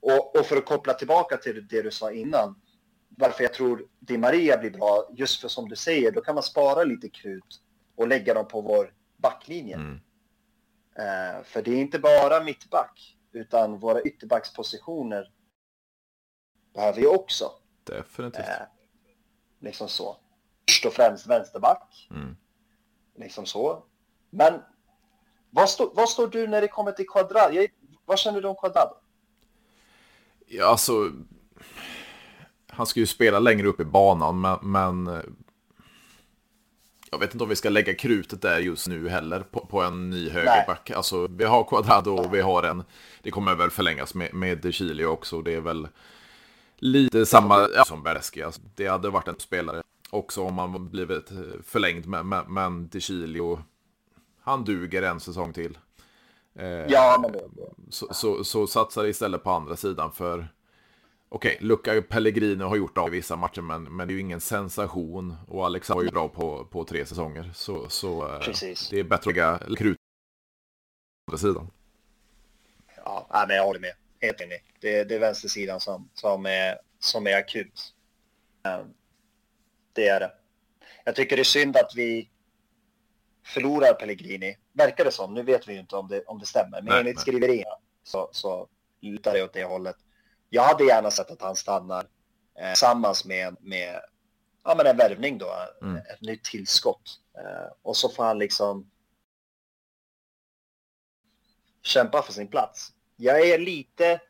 [0.00, 2.60] Och, och för att koppla tillbaka till det du sa innan,
[3.08, 6.42] varför jag tror Di Maria blir bra, just för som du säger, då kan man
[6.42, 7.60] spara lite krut
[7.96, 9.74] och lägga dem på vår backlinje.
[9.74, 9.94] Mm.
[10.98, 15.30] Uh, för det är inte bara mittback, utan våra ytterbackspositioner
[16.74, 17.52] behöver ju också.
[17.84, 18.48] Definitivt.
[18.48, 18.66] Eh,
[19.60, 20.16] liksom så.
[20.68, 22.08] Först och främst vänsterback.
[22.10, 22.36] Mm.
[23.16, 23.84] Liksom så.
[24.30, 24.60] Men
[25.50, 27.66] vad, stå, vad står du när det kommer till Quadrado?
[28.04, 28.94] Vad känner du om Quadrado?
[30.46, 31.12] Ja, alltså...
[32.72, 35.22] Han ska ju spela längre upp i banan, men, men
[37.10, 40.10] jag vet inte om vi ska lägga krutet där just nu heller på, på en
[40.10, 40.90] ny högerback.
[40.90, 42.84] Alltså, vi har Quadrado och vi har en,
[43.22, 45.42] det kommer väl förlängas med, med Chile också.
[45.42, 45.88] Det är väl
[46.80, 48.42] lite samma ja, som Bereski.
[48.42, 51.32] Alltså, det hade varit en spelare också om man blivit
[51.64, 53.62] förlängd med, med, men DeCilio,
[54.40, 55.78] han duger en säsong till.
[56.54, 57.40] Eh, ja, men det,
[57.88, 60.48] så, så, så satsar istället på andra sidan för
[61.32, 64.20] Okej, okay, Luca Pellegrino har gjort av i vissa matcher, men, men det är ju
[64.20, 65.36] ingen sensation.
[65.48, 67.50] Och Alex var ju bra på, på tre säsonger.
[67.54, 68.40] Så, så eh,
[68.90, 69.96] det är bättre att lägga krut
[71.26, 71.70] på andra sidan.
[72.96, 74.64] Ja, men jag håller med helt enig.
[74.80, 77.94] Det, det är vänstersidan som, som, är, som är akut.
[78.64, 78.94] Ehm,
[79.92, 80.32] det är det.
[81.04, 82.30] Jag tycker det är synd att vi
[83.46, 84.58] förlorar Pellegrini.
[84.72, 85.34] Verkar det som.
[85.34, 86.82] Nu vet vi ju inte om det, om det stämmer.
[86.82, 88.68] Men enligt skriverierna så, så
[89.00, 89.96] lutar det åt det hållet.
[90.48, 92.06] Jag hade gärna sett att han stannar
[92.58, 94.00] eh, tillsammans med, med
[94.64, 95.54] ja, men en värvning då.
[95.82, 95.96] Mm.
[95.96, 97.20] Ett nytt tillskott.
[97.38, 98.90] Eh, och så får han liksom
[101.82, 102.92] kämpa för sin plats.
[103.20, 104.20] Jag är lite,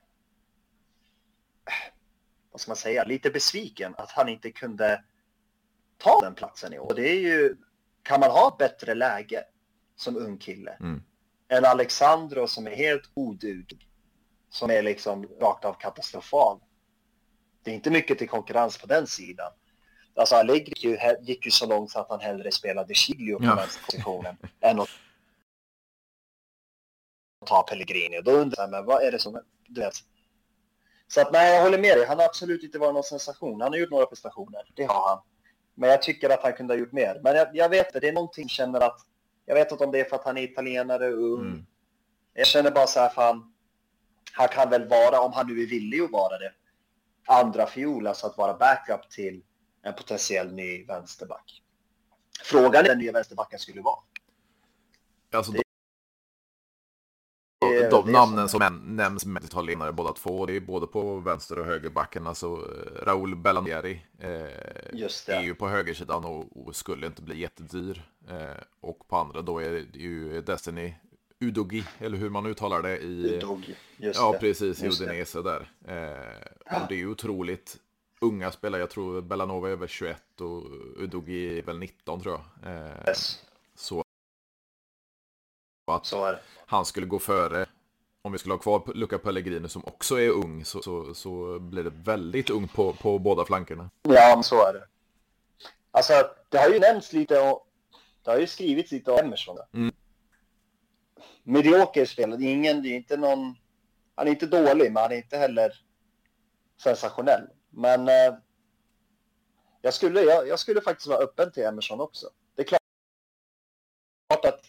[2.50, 5.04] vad ska man säga, lite besviken att han inte kunde
[5.98, 6.86] ta den platsen i år.
[6.86, 7.56] Och det är ju,
[8.02, 9.44] kan man ha ett bättre läge
[9.96, 11.02] som ung kille mm.
[11.48, 13.88] än Alexandro som är helt oduglig,
[14.48, 16.60] som är liksom rakt av katastrofal.
[17.62, 19.52] Det är inte mycket till konkurrens på den sidan.
[20.14, 23.44] Alltså Allegri gick ju, gick ju så långt så att han hellre spelade Chilio på
[23.44, 23.54] ja.
[23.54, 24.88] vänsterpositionen än att
[27.50, 28.18] ta Pellegrini.
[28.18, 29.40] Och då undrar jag, men vad är det som...
[29.68, 29.94] Du vet.
[31.08, 32.06] Så att nej, jag håller med dig.
[32.06, 33.60] Han har absolut inte varit någon sensation.
[33.60, 35.18] Han har gjort några prestationer, det har han.
[35.74, 37.20] Men jag tycker att han kunde ha gjort mer.
[37.24, 39.00] Men jag, jag vet inte, det är någonting jag känner att...
[39.46, 41.40] Jag vet inte om det är för att han är italienare och ung.
[41.40, 41.66] Mm.
[42.34, 43.54] Jag känner bara så här, fan...
[44.32, 46.52] Han kan väl vara, om han nu är villig att vara det,
[47.26, 49.42] andra fiol, alltså att vara backup till
[49.82, 51.62] en potentiell ny vänsterback.
[52.42, 53.98] Frågan är den nya vänsterbacken skulle vara.
[55.32, 55.62] Alltså, det,
[57.90, 62.26] de, namnen som, nämns med italienare båda två, det är både på vänster och högerbacken.
[62.26, 64.30] Alltså eh, Raúl Bellandieri eh,
[65.26, 68.02] är ju på högersidan och, och, skulle inte bli jättedyr.
[68.28, 70.94] Eh, och på andra då är det ju Destiny
[71.40, 73.36] Udogi, eller hur man uttalar det i...
[73.36, 74.38] Udogi, just Ja, det.
[74.38, 75.70] precis, i Udinese där.
[75.84, 77.76] Eh, och det är ju otroligt
[78.20, 78.80] unga spelare.
[78.80, 80.62] Jag tror Bellanova är väl 21 och
[80.96, 82.72] Udogi är väl 19 tror jag.
[82.72, 83.42] Eh, yes.
[83.74, 84.04] Så
[85.90, 86.36] att så
[86.66, 87.66] han skulle gå före.
[88.22, 91.84] Om vi skulle ha kvar Luca Pellegrini som också är ung så, så, så blir
[91.84, 93.90] det väldigt ungt på, på båda flankerna.
[94.02, 94.86] Ja, så är det.
[95.90, 96.12] Alltså,
[96.48, 97.66] det har ju nämnts lite och
[98.22, 99.58] det har ju skrivits lite om Emerson.
[99.72, 99.94] Mm.
[101.42, 103.56] Medioker spelare, ingen, det är inte någon,
[104.14, 105.72] han är inte dålig, men han är inte heller
[106.82, 107.48] sensationell.
[107.70, 108.34] Men eh,
[109.80, 112.30] jag, skulle, jag, jag, skulle faktiskt vara öppen till Emerson också.
[112.54, 114.64] Det är klart att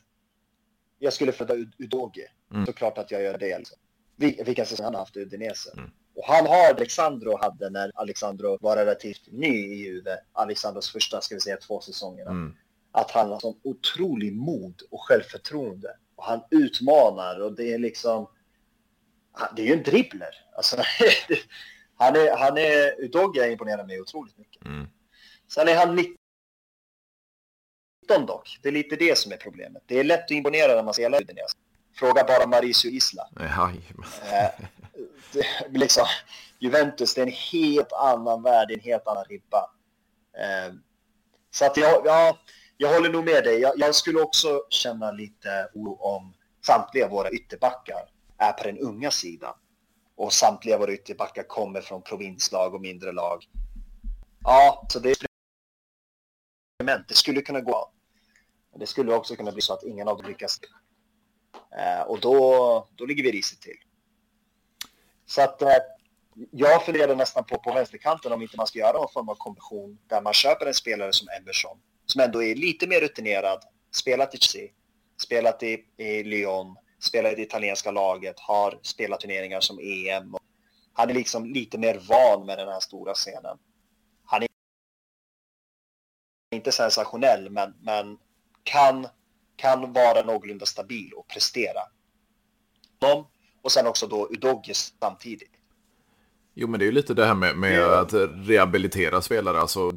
[1.01, 2.27] jag skulle föda Udoge.
[2.53, 2.65] Mm.
[2.65, 3.57] Såklart att jag gör det.
[3.57, 3.77] Liksom.
[4.15, 5.71] Vilka säsonger han har haft i Udinese.
[5.77, 5.91] Mm.
[6.15, 10.17] Och han har Alexandro hade när Alexandro var relativt ny i Juve.
[10.33, 12.31] Alexandros första, ska vi säga, två säsongerna.
[12.31, 12.55] Mm.
[12.91, 15.97] Att han har sån otrolig mod och självförtroende.
[16.15, 18.27] Och han utmanar och det är liksom...
[19.55, 20.45] Det är ju en dribbler.
[20.55, 20.75] Alltså,
[21.95, 24.65] han är, han är, Udoge imponerar mig otroligt mycket.
[24.65, 24.87] Mm.
[25.47, 26.20] Sen är han 19
[28.19, 28.59] dock.
[28.61, 29.83] Det är lite det som är problemet.
[29.85, 31.55] Det är lätt att imponera när man spelar Udinese.
[31.95, 33.29] Fråga bara Mauricio Isla.
[34.31, 34.49] Eh,
[35.69, 36.05] liksom,
[36.59, 39.69] Juventus, det är en helt annan värld, en helt annan ribba.
[40.37, 40.73] Eh,
[41.51, 42.37] så att jag, ja,
[42.77, 43.59] jag håller nog med dig.
[43.59, 46.33] Jag, jag, skulle också känna lite oro om
[46.65, 49.53] samtliga våra ytterbackar är på den unga sidan.
[50.15, 53.45] Och samtliga våra ytterbackar kommer från provinslag och mindre lag.
[54.43, 55.15] Ja, så det är
[57.07, 57.91] det skulle kunna gå.
[58.75, 60.59] Det skulle också kunna bli så att ingen av dem lyckas.
[61.77, 63.77] Eh, och då, då ligger vi risigt till.
[65.25, 65.69] Så att eh,
[66.51, 69.97] jag funderar nästan på, på vänsterkanten om inte man ska göra någon form av kombination
[70.07, 73.59] där man köper en spelare som Emerson, som ändå är lite mer rutinerad,
[73.91, 74.71] spelat i Chelsea,
[75.21, 80.35] spelat i, i Lyon, spelat i det italienska laget, har spelat turneringar som EM.
[80.93, 83.57] Han är liksom lite mer van med den här stora scenen.
[84.23, 84.47] Han är
[86.55, 88.17] inte sensationell, men, men
[88.63, 89.07] kan,
[89.55, 91.79] kan vara någorlunda stabil och prestera.
[92.99, 93.27] De,
[93.61, 95.51] och sen också då Udogis samtidigt.
[96.53, 97.99] Jo, men det är ju lite det här med, med ja.
[97.99, 98.13] att
[98.47, 99.59] rehabilitera spelare.
[99.59, 99.91] Alltså,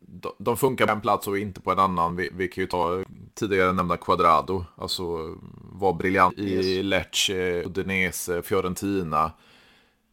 [0.00, 2.16] de, de funkar på en plats och inte på en annan.
[2.16, 3.04] Vi, vi kan ju ta
[3.34, 4.64] tidigare nämnda Quadrado.
[4.76, 5.36] Alltså
[5.72, 6.84] var briljant i yes.
[6.84, 9.32] Lecce, Udinese, Fiorentina.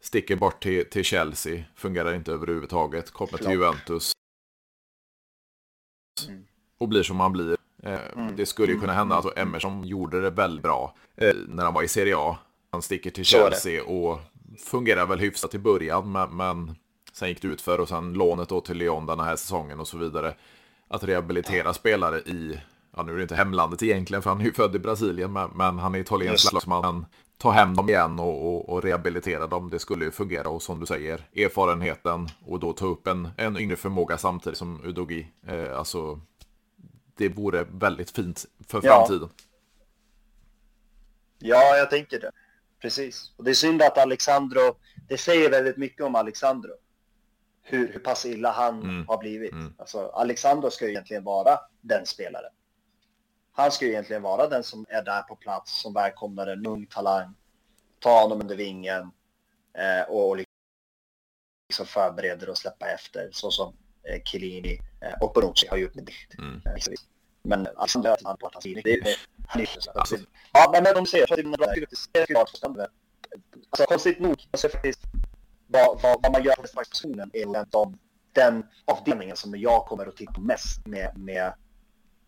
[0.00, 1.64] Sticker bort till, till Chelsea.
[1.74, 3.10] Fungerar inte överhuvudtaget.
[3.10, 4.12] Kommer till Juventus.
[6.28, 6.44] Mm.
[6.78, 7.56] Och blir som man blir.
[7.82, 8.36] Eh, mm.
[8.36, 9.14] Det skulle ju kunna hända.
[9.14, 12.38] Alltså Emerson gjorde det väldigt bra eh, när han var i Serie A.
[12.70, 14.20] Han sticker till Chelsea och
[14.58, 16.12] fungerar väl hyfsat i början.
[16.12, 16.74] Men, men
[17.12, 19.88] sen gick det ut för och sen lånet då till Lyon den här säsongen och
[19.88, 20.34] så vidare.
[20.88, 22.60] Att rehabilitera spelare i,
[22.96, 25.32] ja nu är det inte hemlandet egentligen för han är ju född i Brasilien.
[25.32, 27.06] Men, men han är italiensk som man
[27.40, 29.70] ta hem dem igen och, och, och, rehabilitera dem.
[29.70, 33.56] Det skulle ju fungera och som du säger, erfarenheten och då ta upp en, en
[33.56, 35.26] yngre förmåga samtidigt som Udogi.
[35.46, 36.20] Eh, alltså
[37.20, 39.28] det vore väldigt fint för framtiden.
[41.38, 41.76] Ja.
[41.76, 42.32] jag tänker det.
[42.82, 43.32] Precis.
[43.36, 44.76] Och det är synd att Alexandro,
[45.08, 46.70] det säger väldigt mycket om Alexandro.
[47.62, 49.08] Hur, hur pass illa han mm.
[49.08, 49.52] har blivit.
[49.52, 49.74] Mm.
[49.78, 52.52] Alltså, Alexandro ska ju egentligen vara den spelaren.
[53.52, 56.86] Han ska ju egentligen vara den som är där på plats, som välkomnar en ung
[56.86, 57.34] talang,
[57.98, 59.10] tar honom under vingen
[59.74, 63.76] eh, och liksom förbereder och släppa efter, så som
[64.24, 66.38] Chiellini eh, och Bonucci har gjort Dicht.
[66.38, 66.54] Mm.
[66.54, 66.94] Eh,
[67.42, 69.68] men alltså det han på att han det är han är
[70.52, 72.50] Ja, men de ser för att det är klart
[73.70, 75.00] alltså, konstigt nog, alltså, faktiskt,
[75.66, 77.98] vad, vad, vad man gör på positionen är den, de,
[78.32, 81.52] den avdelningen som jag kommer att titta på mest med, med,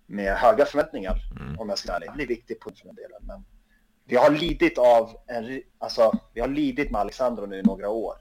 [0.07, 1.19] med höga förväntningar.
[1.41, 1.61] Mm.
[1.61, 2.13] Om jag ska säga det.
[2.17, 3.21] Det är viktigt på den delen.
[3.21, 3.45] Men
[4.05, 8.15] vi har lidit av en, alltså, vi har lidit med Alexandro nu i några år.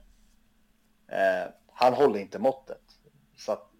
[1.08, 2.80] Eh, han håller inte måttet.
[3.44, 3.70] Så att,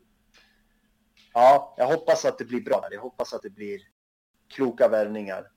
[1.34, 2.88] ja, jag hoppas att det blir bra.
[2.90, 3.80] Jag hoppas att det blir
[4.48, 5.48] kloka värvningar.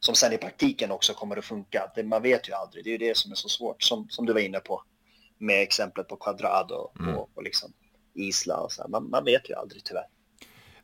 [0.00, 1.92] Som sen i praktiken också kommer att funka.
[1.94, 2.84] Det, man vet ju aldrig.
[2.84, 3.82] Det är ju det som är så svårt.
[3.82, 4.82] Som, som du var inne på.
[5.38, 7.14] Med exemplet på Quadrado mm.
[7.14, 7.72] och, och liksom
[8.14, 8.88] Isla och så.
[8.88, 10.06] Man, man vet ju aldrig tyvärr.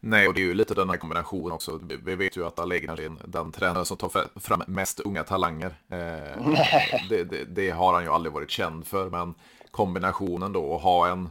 [0.01, 1.80] Nej, och det är ju lite den här kombinationen också.
[2.05, 5.74] Vi vet ju att Allegri är den tränare som tar fram mest unga talanger.
[5.88, 5.99] Eh,
[7.09, 9.34] det, det, det, har han ju aldrig varit känd för, men
[9.70, 11.30] kombinationen då att ha en,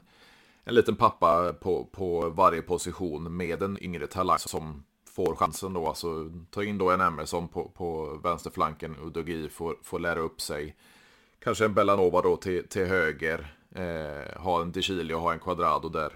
[0.64, 4.84] en liten pappa på, på varje position med en yngre talang som
[5.16, 5.88] får chansen då.
[5.88, 10.76] Alltså ta in då en Emerson på, på vänsterflanken, Udogi får, får lära upp sig.
[11.43, 13.55] Kanske en Bellanova då till, till höger.
[13.76, 16.14] Eh, ha en DeCilio och ha en Quadrado där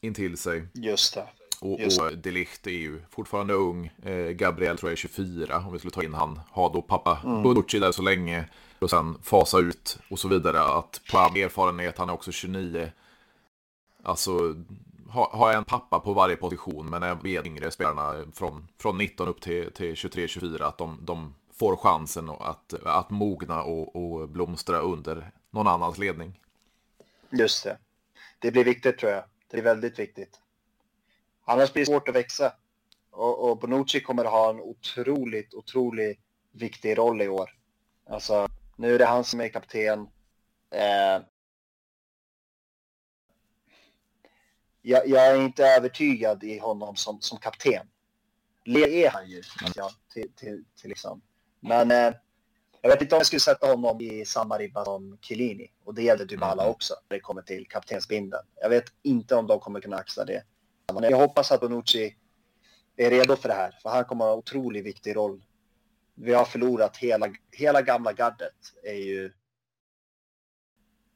[0.00, 0.68] intill sig.
[0.74, 1.26] Just det.
[1.60, 3.92] Och, och Delicht är ju fortfarande ung.
[4.02, 6.40] Eh, Gabriel tror jag är 24 om vi skulle ta in han.
[6.50, 7.42] Ha då pappa mm.
[7.42, 8.48] Bonucci där så länge.
[8.78, 10.60] Och sen fasa ut och så vidare.
[10.60, 12.90] Att på erfarenhet, han är också 29.
[14.08, 14.54] Alltså
[15.08, 16.90] ha, ha en pappa på varje position.
[16.90, 20.62] Men även yngre spelarna från, från 19 upp till, till 23-24.
[20.62, 26.40] Att de, de får chansen att, att mogna och, och blomstra under någon annans ledning.
[27.30, 27.78] Just det.
[28.38, 29.24] Det blir viktigt tror jag.
[29.50, 30.40] Det är väldigt viktigt.
[31.44, 32.52] Annars blir det svårt att växa.
[33.10, 36.20] Och, och Bonucci kommer att ha en otroligt, otroligt
[36.52, 37.50] viktig roll i år.
[38.10, 40.08] Alltså, nu är det han som är kapten.
[40.70, 41.22] Eh,
[44.82, 47.86] jag, jag, är inte övertygad i honom som, som kapten.
[48.64, 49.42] Det är han ju,
[49.74, 51.22] ja, till, till, till liksom.
[51.60, 52.14] Men eh,
[52.80, 55.72] jag vet inte om jag skulle sätta honom i samma ribba som Chiellini.
[55.84, 56.70] Och det gäller Dybala mm.
[56.70, 58.40] också, när det kommer till kaptensbinden.
[58.60, 60.42] Jag vet inte om de kommer kunna axla det.
[60.92, 62.16] Men jag hoppas att Bonucci
[62.96, 65.44] är redo för det här, för han kommer ha en otroligt viktig roll.
[66.14, 69.32] Vi har förlorat hela, hela gamla gardet är ju...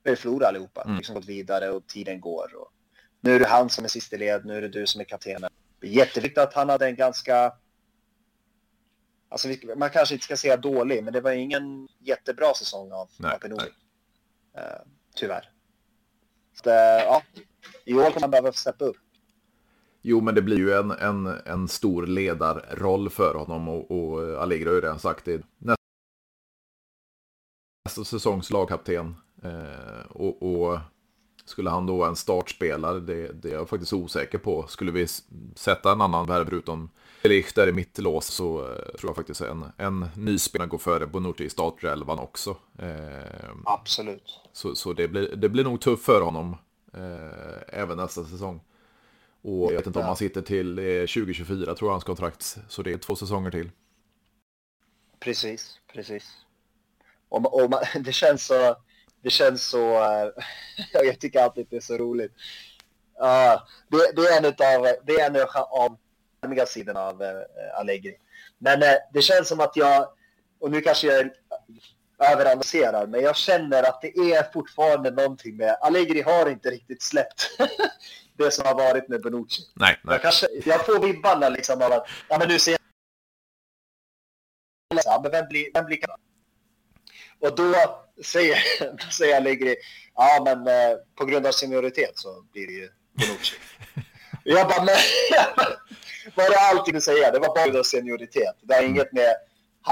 [0.03, 0.97] Vi har förlorat allihopa, mm.
[0.97, 2.55] liksom gått vidare och tiden går.
[2.55, 2.73] Och
[3.23, 5.05] nu är det han som är sist i led, nu är det du som är
[5.05, 5.51] kaptenen.
[5.83, 7.53] Jätteviktigt att han hade en ganska...
[9.29, 13.09] Alltså man kanske inte ska säga dålig, men det var ingen jättebra säsong av
[13.41, 13.63] Pinot.
[13.63, 13.69] Uh,
[15.15, 15.51] tyvärr.
[16.63, 17.23] Så, uh, ja,
[17.85, 18.97] i år kommer han behöva steppa upp.
[20.03, 24.69] Jo, men det blir ju en, en, en stor ledarroll för honom och, och Allegri
[24.69, 25.43] har ju redan sagt det.
[27.85, 29.15] Nästa säsongs lagkapten.
[29.43, 30.79] Eh, och, och,
[31.45, 34.67] skulle han då vara en startspelare, det, det är jag faktiskt osäker på.
[34.67, 35.07] Skulle vi
[35.55, 36.91] sätta en annan värv utom
[37.23, 41.07] Lich där i mittlås så eh, tror jag faktiskt en, en ny spelare går före
[41.07, 42.57] Bonucci i startelvan också.
[42.79, 44.41] Eh, Absolut.
[44.53, 46.57] Så, så det, blir, det blir nog tufft för honom
[46.95, 48.61] eh, även nästa säsong.
[49.43, 52.59] Och jag vet inte om han sitter till 2024 tror jag hans kontrakt.
[52.69, 53.71] Så det är två säsonger till.
[55.21, 56.37] Precis, precis.
[57.29, 58.77] Och, och man, det känns så,
[59.23, 59.79] det känns så,
[60.93, 62.33] jag tycker alltid det är så roligt.
[63.23, 65.97] Uh, det, det, är en av, det är en av
[66.43, 67.29] charmiga sidorna av uh,
[67.79, 68.17] Allegri.
[68.59, 70.09] Men uh, det känns som att jag,
[70.61, 71.31] och nu kanske jag
[72.33, 77.51] överanalyserar, men jag känner att det är fortfarande någonting med, Allegri har inte riktigt släppt
[78.37, 79.63] det som har varit med Bonucci.
[79.75, 80.15] Nej, nej.
[80.15, 82.79] Jag, kanske, jag får vibbarna liksom av att, ja men nu ser
[85.05, 85.99] jag, men vem blir, vem blir
[87.43, 87.75] och då
[88.25, 88.59] säger,
[89.13, 89.77] säger Allegri,
[90.15, 93.57] ja men eh, på grund av senioritet så blir det ju Bonucci.
[94.45, 94.97] jag bara, men
[96.35, 97.33] var det allting du säger?
[97.33, 98.57] Det var bara på grund av senioritet.
[98.63, 99.35] Det har inget med,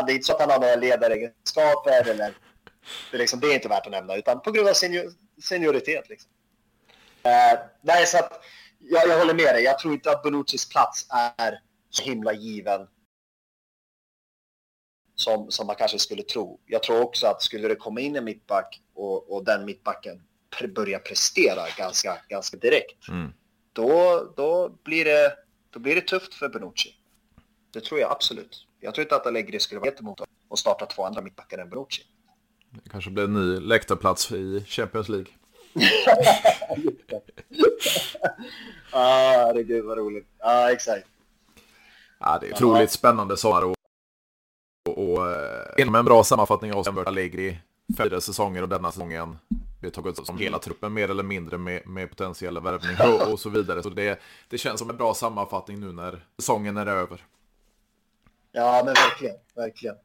[0.06, 2.34] det är inte så att han har några ledaregenskaper eller,
[3.10, 6.08] det, liksom, det är inte värt att nämna, utan på grund av senior, senioritet.
[6.08, 6.30] Liksom.
[7.22, 8.44] Eh, nej, så att
[8.78, 9.62] jag, jag håller med dig.
[9.62, 11.06] Jag tror inte att Bonuccis plats
[11.38, 12.86] är så himla given
[15.20, 16.60] som, som man kanske skulle tro.
[16.66, 20.22] Jag tror också att skulle det komma in en mittback och, och den mittbacken
[20.58, 23.32] pre börja prestera ganska, ganska direkt, mm.
[23.72, 25.32] då, då, blir det,
[25.70, 26.94] då blir det tufft för Bonucci.
[27.72, 28.66] Det tror jag absolut.
[28.80, 32.02] Jag tror inte att Allegri skulle vara emot att starta två andra mittbackar än Bonucci.
[32.70, 35.32] Det kanske blir en ny läktarplats i Champions League.
[38.92, 40.26] ah, herregud vad roligt.
[40.38, 41.06] Ja, ah, exakt.
[42.18, 42.88] Ja, det är otroligt ja.
[42.88, 43.79] spännande sommar
[45.18, 47.58] Eh, genom en bra sammanfattning av Sembert Allegri,
[47.96, 49.38] fyra säsonger och denna säsongen.
[49.80, 53.40] Vi har tagit som hela truppen mer eller mindre med, med potentiella värvningar och, och,
[53.40, 53.82] så vidare.
[53.82, 57.24] Så det, det känns som en bra sammanfattning nu när säsongen är över.
[58.52, 59.96] Ja, men verkligen, verkligen.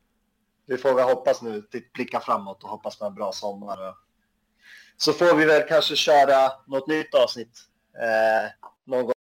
[0.65, 3.95] vi får väl hoppas nu, blicka framåt och hoppas på en bra sommar.
[4.97, 7.59] Så får vi väl kanske köra något nytt avsnitt
[7.93, 9.15] eh, någon gång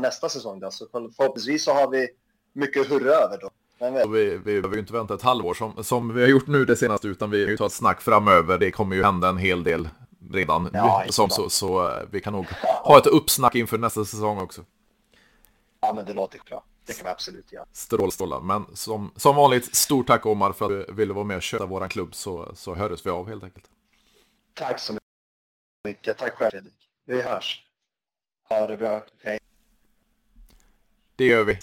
[0.00, 0.70] nästa säsong då.
[0.70, 2.08] Så förhoppningsvis så har vi
[2.52, 3.50] mycket att hurra över då.
[3.78, 6.76] Vi, vi behöver ju inte vänta ett halvår som, som vi har gjort nu det
[6.76, 8.58] senaste, utan vi tar ett snack framöver.
[8.58, 9.88] Det kommer ju hända en hel del
[10.30, 10.70] redan.
[10.72, 12.46] Ja, som, så, så eh, vi kan nog
[12.84, 14.64] ha ett uppsnack inför nästa säsong också.
[15.80, 16.64] Ja, men det låter bra.
[16.86, 17.66] Det kan vi absolut göra.
[17.72, 18.40] Strålstrålar.
[18.40, 21.66] Men som, som vanligt, stort tack Omar för att du ville vara med och köta
[21.66, 23.66] våran klubb så, så hördes vi av helt enkelt.
[24.54, 24.98] Tack så
[25.84, 26.18] mycket.
[26.18, 26.88] Tack själv Fredrik.
[27.06, 27.64] Vi hörs.
[28.48, 29.02] Ha det bra.
[29.22, 29.38] Hej.
[31.16, 31.58] Det gör vi.